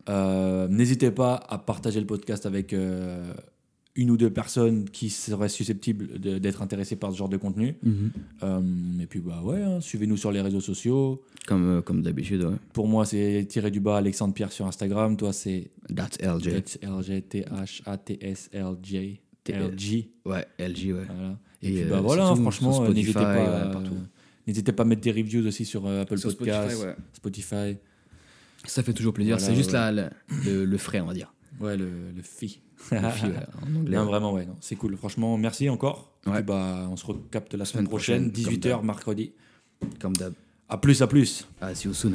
[0.10, 3.34] Euh, N'hésitez pas à partager le podcast avec euh,
[4.00, 7.76] une ou deux personnes qui seraient susceptibles d'être intéressées par ce genre de contenu.
[8.44, 8.62] Euh,
[9.02, 11.22] et puis, bah ouais, hein, suivez-nous sur les réseaux sociaux.
[11.48, 12.56] Comme, euh, comme d'habitude, ouais.
[12.74, 15.18] Pour moi, c'est tiré du bas Alexandre Pierre sur Instagram.
[15.18, 16.48] Toi, c'est That's LJ.
[16.82, 17.22] LG,
[19.44, 20.10] T- LG.
[20.26, 21.06] Ouais, LJ, ouais.
[21.06, 21.38] Voilà.
[21.62, 23.90] Et, Et, puis, euh, bah voilà, tout, franchement, n'hésitez pas, ouais,
[24.48, 26.96] n'hésitez pas à mettre des reviews aussi sur Apple Sur Podcast, Spotify, ouais.
[27.14, 27.78] Spotify.
[28.66, 29.36] Ça fait toujours plaisir.
[29.38, 31.34] Voilà, c'est juste la- le, le frais, on va dire.
[31.60, 32.62] Ouais, le, le fi.
[32.92, 33.04] Le ouais,
[33.62, 33.98] en anglais.
[33.98, 34.06] Non, ouais.
[34.06, 34.96] vraiment, ouais, c'est cool.
[34.96, 36.14] Franchement, merci encore.
[36.26, 36.36] Ouais.
[36.36, 38.84] puis, bah, on se recapte la semaine Semaine prochaine, prochaine, comme 18h, d'hab.
[38.86, 39.34] mercredi.
[40.00, 40.34] Comme d'hab.
[40.70, 41.48] À plus, à plus.
[41.60, 42.14] Ah, see you soon.